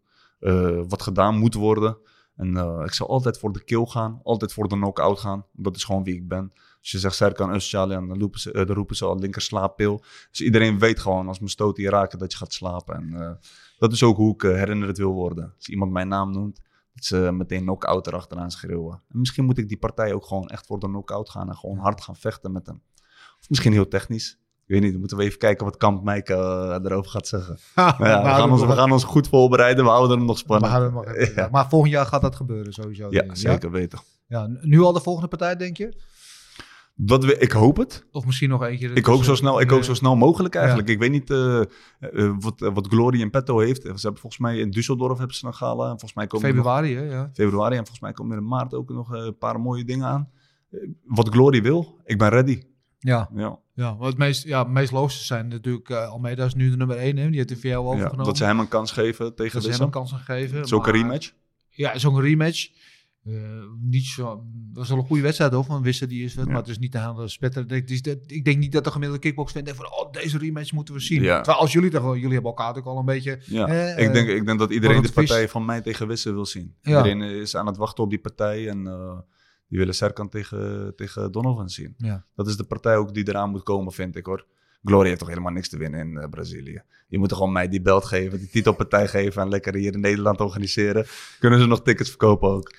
[0.88, 1.98] wat gedaan moet worden.
[2.36, 2.56] En
[2.86, 5.46] ik zal altijd voor de kill gaan, altijd voor de knock-out gaan.
[5.54, 6.52] Dat is gewoon wie ik ben.
[6.88, 10.04] Als je zegt Serkan Özcan, dan, roepen ze- eh, dan roepen ze al linker slaappil.
[10.32, 12.96] Dus iedereen weet gewoon, als mijn stoten je raken, dat je gaat slapen.
[12.96, 13.32] En eh,
[13.78, 15.54] dat is ook hoe ik eh, herinnerd wil worden.
[15.58, 16.62] Als iemand mijn naam noemt,
[16.94, 19.02] dat ze meteen knock-out erachteraan schreeuwen.
[19.12, 21.78] En misschien moet ik die partij ook gewoon echt voor de knock-out gaan en gewoon
[21.78, 22.82] hard gaan vechten met hem.
[23.40, 24.32] Of misschien heel technisch.
[24.66, 26.34] Ik weet niet, dan moeten we even kijken wat Kamp Mike
[26.84, 27.58] erover gaat zeggen.
[27.76, 30.94] Ja, we, gaan ons, we gaan ons goed voorbereiden, we houden hem nog spannend.
[30.94, 31.48] maar even- Ja.
[31.52, 33.04] maar volgend jaar gaat dat gebeuren sowieso.
[33.04, 34.00] Ja, denk zeker weten.
[34.28, 35.94] Ja, nu al de volgende partij, denk je?
[37.00, 38.06] Dat we, ik hoop het.
[38.12, 38.90] Of misschien nog eentje?
[38.94, 40.60] Ik hoop zo snel, ik hoop zo snel mogelijk Ja.
[40.60, 40.90] eigenlijk.
[40.90, 41.68] Ik weet niet eh, eh,
[42.40, 43.82] wat, eh, wat Glory in petto heeft.
[43.82, 45.84] Ze hebben volgens mij in Düsseldorf hebben ze een gala.
[45.84, 47.02] En volgens mij komen nog- Februari, hè?
[47.02, 47.30] Ja.
[47.34, 50.06] februari en volgens mij komen er in maart ook nog eh, een paar mooie dingen
[50.08, 50.30] aan.
[50.72, 52.62] Eh, wat Glory wil, ik ben ready.
[53.00, 53.60] Ja, Ja.
[53.74, 55.90] ja, wat het meest, ja, het meest logische zijn natuurlijk...
[55.90, 57.28] eh, Almeida is nu de nummer 1, hè?
[57.28, 58.26] Die heeft de VL Ja, overgenomen.
[58.26, 60.78] dat ze hem een kans geven tegen Dat ze hem een kans geven.
[60.80, 61.32] Maar- rematch.
[61.70, 62.70] Ja, zo'n rematch.
[63.28, 63.34] Eh,
[63.82, 66.52] niet zo, dat is wel een goede wedstrijd hoor, van Wissen die is het, Ja.
[66.52, 67.72] maar het is niet de hele spetter.
[67.72, 70.72] Ik, dus dat- ik denk niet dat de gemiddelde kickbox vindt van, oh, deze rematch
[70.72, 71.22] moeten we zien.
[71.22, 71.36] Ja.
[71.36, 73.40] Terwijl als jullie toch jullie hebben elkaar ook al een beetje...
[73.46, 73.68] Ja.
[73.68, 76.76] eh, ik, denk, ik denk dat iedereen de partij van mij tegen Wissem wil zien.
[76.84, 79.18] Iedereen is aan het wachten op die partij en eh,
[79.68, 81.94] die willen Serkan tegen, tegen Donovan zien.
[81.98, 82.26] Ja.
[82.36, 84.46] Dat is de partij ook die eraan moet komen, vind ik hoor.
[84.84, 86.82] Glory heeft toch helemaal niks te winnen in eh, Brazilië.
[87.08, 90.00] Je moet toch gewoon mij die belt geven, die titelpartij geven en lekker hier in
[90.00, 91.06] Nederland organiseren.
[91.40, 92.72] Kunnen ze nog tickets verkopen ook?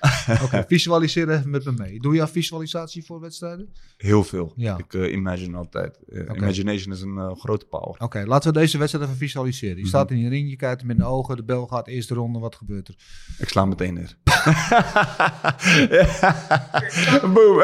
[0.43, 2.01] Oké, visualiseren even met me mee.
[2.01, 3.73] Doe je aan visualisatie voor wedstrijden?
[3.97, 4.53] Heel veel.
[4.57, 4.79] Ja.
[4.79, 5.99] Ik eh, imagine altijd.
[6.13, 6.23] Eh.
[6.37, 8.01] Imagination is een grote power.
[8.01, 9.75] Oké, laten we deze wedstrijd even visualiseren.
[9.75, 9.89] Je Mhm.
[9.91, 12.39] staat in je ring, je kijkt hem in de ogen, de bel gaat, eerste ronde,
[12.39, 12.95] wat gebeurt er?
[13.39, 14.17] Ik sla meteen neer.
[17.35, 17.63] Boom.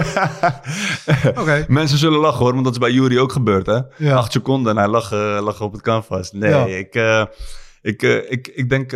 [1.35, 1.65] Oké.
[1.69, 3.81] Mensen zullen lachen hoor, want dat is bij Jury ook gebeurd hè.
[3.97, 4.24] Ja.
[4.25, 6.33] Acht seconden en hij lag, eh, lag op het canvas.
[6.33, 6.67] Nee, Ja.
[6.67, 7.27] ik, eh,
[7.83, 8.91] ik, eh, ik, ik denk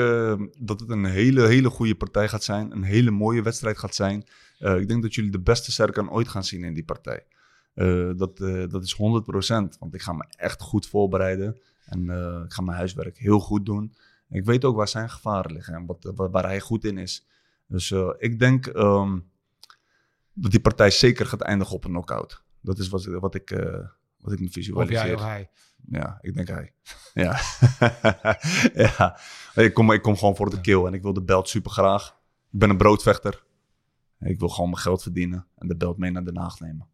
[0.58, 2.72] dat het een hele, hele goede partij gaat zijn.
[2.72, 4.24] Een hele mooie wedstrijd gaat zijn.
[4.58, 7.24] Ik denk dat jullie de beste Serkan ooit gaan zien in die partij.
[8.16, 8.36] Dat,
[8.70, 11.60] dat is 100%, want ik ga me echt goed voorbereiden.
[11.84, 12.02] En
[12.44, 13.94] ik ga mijn huiswerk heel goed doen.
[14.28, 16.98] En ik weet ook waar zijn gevaren liggen en wat, waar, waar hij goed in
[16.98, 17.26] is.
[17.66, 19.18] Dus ik denk ehm,
[20.32, 22.42] dat die partij zeker gaat eindigen op een knockout.
[22.60, 23.50] Dat is wat, wat, ik,
[24.20, 25.04] wat ik me Of visualiseer.
[25.04, 25.50] jij of hij?
[25.90, 26.72] Ja, ik denk hij.
[27.14, 27.40] Ja.
[28.84, 29.18] ja.
[29.54, 32.08] Ik, kom, ik kom gewoon voor de kill en ik wil de belt super graag.
[32.52, 33.44] Ik ben een broodvechter.
[34.20, 36.88] Ik wil gewoon mijn geld verdienen en de belt mee naar Den Haag nemen.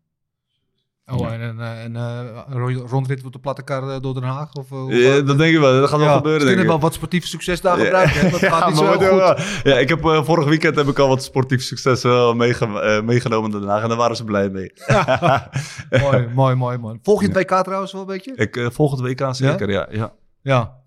[1.12, 1.32] Oh, Ja.
[1.32, 4.52] en een, eh, een, eh, rondrit op de platte kar eh, door Den Haag?
[4.52, 5.80] Of, hoe Ja, dat denk ik wel.
[5.80, 6.70] Dat gaat wel gebeuren, denk kunnen ik.
[6.70, 8.20] wel wat sportief succes daar gebruiken.
[8.20, 8.30] hè?
[8.30, 8.98] Dat gaat niet zo goed.
[9.00, 13.50] wel- Ja, ik heb vorig weekend heb ik al wat sportief succes wel meege- meegenomen
[13.50, 14.72] naar Den Haag en daar waren ze blij mee.
[16.02, 16.98] mooi, mooi, mooi, man.
[17.02, 18.32] Volg je het WK trouwens wel een beetje?
[18.34, 19.86] ik volg het WK zeker, ja.
[19.90, 20.12] ja.
[20.42, 20.82] Ja.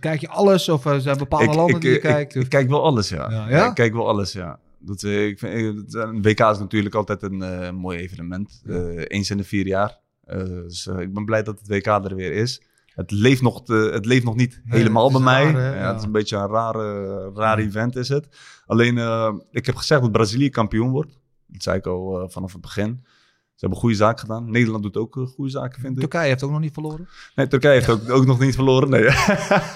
[0.00, 2.34] Kijk je alles of zijn bepaalde ik, landen ik, die je ik- kijkt?
[2.34, 3.46] Ik, kijk wel alles, ja?
[3.48, 3.66] ja?
[3.68, 4.58] ik kijk wel alles, ja.
[4.80, 8.62] Dat, eh, ik vind, eh, het- een WK is natuurlijk altijd een eh, mooi evenement.
[8.66, 9.98] Eh, eens in de vier jaar.
[10.24, 12.62] Eh, dus eh, ik ben blij dat het WK er weer is.
[12.86, 15.44] Het leeft nog, te- het leeft nog niet helemaal bij mij.
[15.52, 15.86] raar, ja.
[15.88, 18.28] Het is een beetje een rare, raar event is het.
[18.66, 21.18] Alleen, eh, ik heb gezegd dat Brazilië kampioen wordt.
[21.46, 23.04] Dat zei ik al eh, vanaf het begin.
[23.58, 24.50] Ze hebben goede zaken gedaan.
[24.50, 26.00] Nederland doet ook eh, goede zaken, vind ik.
[26.00, 27.08] Turkije heeft ook nog niet verloren.
[27.34, 28.90] Nee, Turkije heeft ook, ook nog niet verloren.
[28.90, 29.04] Nee.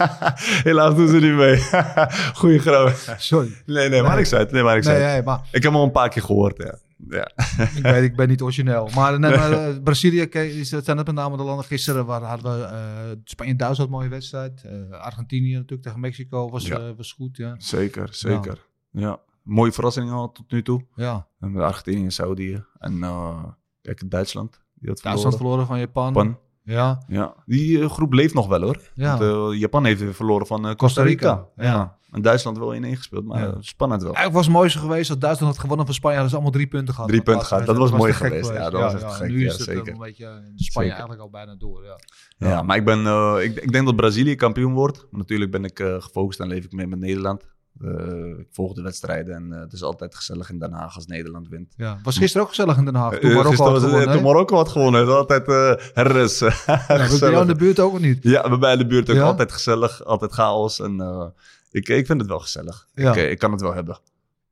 [0.68, 1.58] Helaas doen ze niet mee.
[2.40, 2.88] Goeie grap.
[3.18, 3.62] Sorry.
[3.66, 4.50] Nee, nee, maar niks uit.
[4.52, 5.12] Nee, maar niks Nee, uit.
[5.12, 6.78] nee, maar Ik heb hem al een paar keer gehoord, ja.
[7.08, 7.30] ja.
[7.76, 8.88] ik, weet, ik ben niet origineel.
[8.94, 10.26] Maar, nee, maar eh, Brazilië,
[10.62, 11.64] zijn het met name de landen.
[11.64, 12.76] Gisteren waar hadden we eh,
[13.24, 14.62] Spanje-Duitsland, mooie wedstrijd.
[14.90, 16.94] Argentinië natuurlijk tegen Mexico was, Ja.
[16.94, 17.36] was goed.
[17.36, 17.54] Ja.
[17.58, 18.66] Zeker, zeker.
[18.90, 19.18] Ja.
[19.42, 20.84] Mooie verrassing al tot nu toe.
[20.96, 21.26] ja.
[21.40, 22.62] En met Argentinië en Saudi.
[22.78, 22.98] En
[23.82, 24.60] kijk, Duitsland.
[24.74, 25.66] Die had Duitsland verloren.
[25.66, 26.24] verloren van Japan.
[26.24, 26.38] Japan.
[26.64, 27.02] Ja.
[27.08, 27.34] Ja.
[27.46, 28.80] Die eh, groep leeft nog wel hoor.
[28.94, 29.18] Ja.
[29.18, 31.28] Want, eh, Japan heeft weer verloren van eh, Costa Rica.
[31.36, 31.96] Costa Rica, ja.
[32.10, 33.56] En Duitsland wel in gespeeld, maar Ja.
[33.60, 34.14] spannend wel.
[34.14, 36.14] Eigenlijk was het mooiste geweest als Duitsland had gewonnen van Spanje.
[36.16, 37.08] Hadden ze allemaal drie punten gehad.
[37.08, 37.66] Drie punten gehad.
[37.66, 38.52] Dat was mooi geweest.
[38.52, 39.28] Ja, dat was echt gek.
[39.28, 39.92] Nu Ja, is het zeker.
[39.92, 41.84] een beetje Spanje eigenlijk al bijna door.
[41.84, 41.98] Ja.
[42.48, 42.98] Ja, maar ik, ben,
[43.42, 45.06] ik, ik denk dat Brazilië kampioen wordt.
[45.10, 47.44] Maar natuurlijk ben ik gefocust en leef ik mee met Nederland.
[47.80, 51.06] Eh, ik volg de wedstrijden en eh, het is altijd gezellig in Den Haag als
[51.06, 51.74] Nederland wint.
[51.76, 51.98] Ja.
[52.02, 53.18] Was gisteren ook gezellig in Den Haag.
[53.18, 54.12] Toen Eh, Marokko had gewonnen.
[54.12, 54.22] toen?
[54.22, 55.00] Marokko had gewonnen.
[55.00, 56.38] Het is altijd eh herres.
[56.66, 58.18] Ja, bij jou in de buurt ook niet?
[58.22, 59.22] Ja, bij mij in de buurt ook Ja?
[59.22, 60.80] altijd gezellig, altijd chaos.
[60.80, 61.32] En
[61.70, 62.86] ik, ik vind het wel gezellig.
[62.94, 63.14] Ja.
[63.14, 63.98] Ik, ik kan het wel hebben.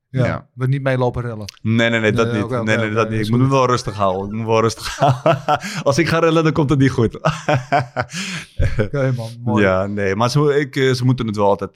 [0.09, 0.25] Ja.
[0.25, 0.47] Ja.
[0.53, 1.45] We niet meelopen rellen.
[1.61, 2.49] Nee, nee, nee, dat Nee, niet.
[2.63, 3.19] nee, nee, dat niet.
[3.25, 4.27] Ik moet me wel rustig houden.
[4.29, 5.59] Ik moet wel rustig houden.
[5.83, 7.15] Als ik ga rellen, dan komt het niet goed.
[8.79, 9.63] Oké man, mooi.
[9.63, 10.15] ja, nee.
[10.15, 11.71] Maar ze, ik, ze moeten het wel altijd,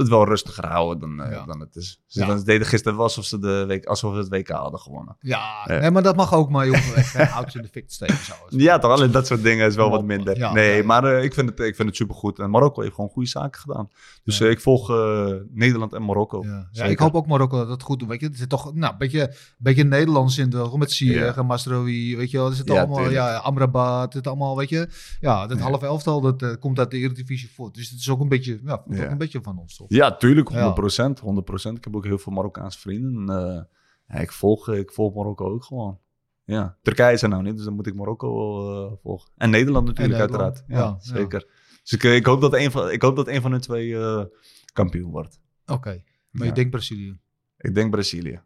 [0.00, 1.44] altijd wel rustiger houden dan, eh, Ja.
[1.44, 2.00] dan het is.
[2.06, 2.34] Ze Ja.
[2.34, 5.16] deden gisteren wel alsof ze, de week, alsof ze het WK hadden gewonnen.
[5.20, 5.78] Ja, Ja.
[5.80, 8.16] nee, maar dat mag ook, maar geen houtje in de fik te steken.
[8.16, 8.34] Zo.
[8.48, 8.90] Ja, toch?
[8.90, 10.52] Alleen dat soort dingen is wel wat minder.
[10.52, 12.38] nee, maar eh, ik, vind het, ik vind het supergoed.
[12.38, 13.88] En Marokko heeft gewoon goede zaken gedaan.
[14.24, 16.44] Dus eh, ik volg eh, Nederland en Marokko.
[16.72, 16.84] Ja.
[16.84, 18.08] Ik hoop ook Marokko dat het goed doet.
[18.08, 21.36] Weet je, het is toch nou, een beetje, beetje Nederlands in de met Ja.
[21.36, 22.48] en Masraoui, weet je wel.
[22.48, 23.16] Er zit Ja, allemaal, tuurlijk.
[23.16, 24.88] ja, Amrabat, het allemaal, weet je.
[25.20, 27.74] Ja, dat halve elftal, dat eh, komt uit de Eredivisie voort.
[27.74, 28.72] Dus het is ook een beetje, Ja.
[28.72, 29.86] ook een beetje van ons, toch?
[29.90, 30.52] Ja, tuurlijk, 100%.
[30.54, 31.14] Ja.
[31.20, 31.76] 100%.
[31.76, 33.28] Ik heb ook heel veel Marokkaanse vrienden.
[33.28, 33.68] En,
[34.06, 35.98] eh, ik, volg, ik volg Marokko ook gewoon.
[36.44, 36.76] Ja.
[36.82, 39.30] Turkije is er nou niet, dus dan moet ik Marokko wel eh, volgen.
[39.36, 41.00] En Nederland natuurlijk, Nederland, uiteraard.
[41.02, 41.46] Ja, zeker.
[41.82, 43.96] Dus ik, eh, ik, hoop dat een van, ik hoop dat een van hun twee
[43.96, 44.24] eh,
[44.72, 45.40] kampioen wordt.
[45.66, 47.18] Oké, maar je denkt Brazilië.
[47.56, 48.42] Ik denk Brazilië.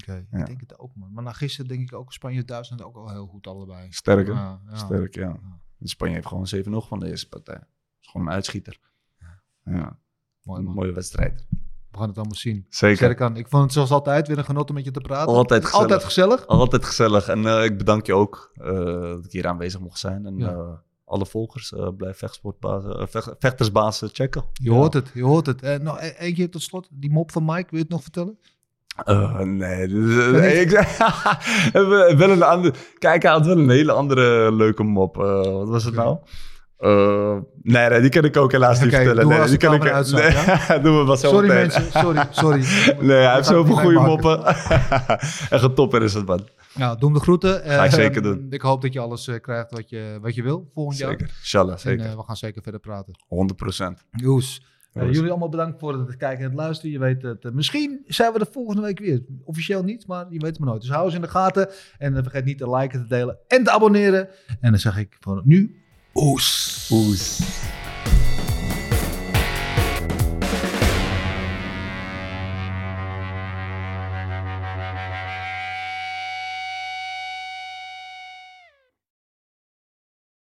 [0.00, 0.38] Oké, Ja.
[0.38, 1.12] ik denk het ook, man.
[1.12, 3.92] Maar na gisteren denk ik ook Spanje-Duitsland ook al heel goed allebei.
[3.92, 4.32] Sterk, hè?
[4.32, 4.76] Ja, ja.
[4.76, 5.40] Sterk, ja.
[5.82, 7.60] Spanje heeft gewoon 7-0 van de eerste partij.
[8.00, 8.78] Is gewoon een uitschieter.
[9.64, 9.98] Ja,
[10.42, 10.74] Mooi, man.
[10.74, 11.46] mooie wedstrijd.
[11.90, 12.66] We gaan het allemaal zien.
[12.68, 12.96] Zeker.
[12.96, 15.34] Serkan, ik vond het zoals altijd weer een genot om met je te praten.
[15.34, 15.82] Altijd gezellig.
[15.82, 16.46] Altijd gezellig.
[16.46, 17.28] Altijd gezellig.
[17.28, 20.26] En eh, ik bedank je ook eh, dat ik hier aanwezig mocht zijn.
[20.26, 20.48] En Ja.
[20.50, 20.68] eh,
[21.04, 22.22] alle volgers, blijf
[23.38, 24.44] vechtersbaas checken.
[24.52, 25.82] Je hoort het, je hoort het.
[25.82, 28.38] Nog e- keer tot slot, die mop van Mike, wil je het nog vertellen?
[29.56, 30.70] Nee, dus, nee, ik
[31.72, 32.74] we- wel een andere.
[32.98, 35.16] Kijk, hij had wel een hele andere leuke mop.
[35.16, 36.18] Wat was het nou?
[36.80, 39.22] Eh, nee, nee, die kan ik ook helaas niet vertellen.
[39.22, 39.82] doe Nee, als die kan ik.
[39.82, 41.60] nee, doen we wel zo sorry meteen.
[41.82, 42.64] mensen, sorry, sorry.
[43.06, 44.44] Nee, hij heeft zoveel goede moppen.
[45.50, 46.48] Echt een topper is het, man.
[46.74, 47.50] Nou, doe hem de groeten.
[47.64, 48.46] Ga ik Eh, zeker doen.
[48.50, 51.10] Ik hoop dat je alles eh, krijgt wat je, wat je wil volgend jaar.
[51.10, 51.30] Zeker.
[51.40, 52.04] Inshallah, En zeker.
[52.06, 53.14] eh, we gaan zeker verder praten.
[53.28, 54.04] 100 procent.
[54.10, 54.62] Joes,
[54.92, 55.14] Joes.
[55.16, 56.92] jullie allemaal bedankt voor het kijken en het luisteren.
[56.92, 59.22] Je weet het, misschien zijn we er volgende week weer.
[59.44, 60.80] Officieel niet, maar je weet het maar nooit.
[60.80, 61.68] Dus hou eens in de gaten.
[61.98, 64.28] En vergeet niet te liken, te delen en te abonneren.
[64.60, 65.82] En dan zeg ik voor nu,
[66.22, 66.90] Os.
[66.90, 67.40] Os.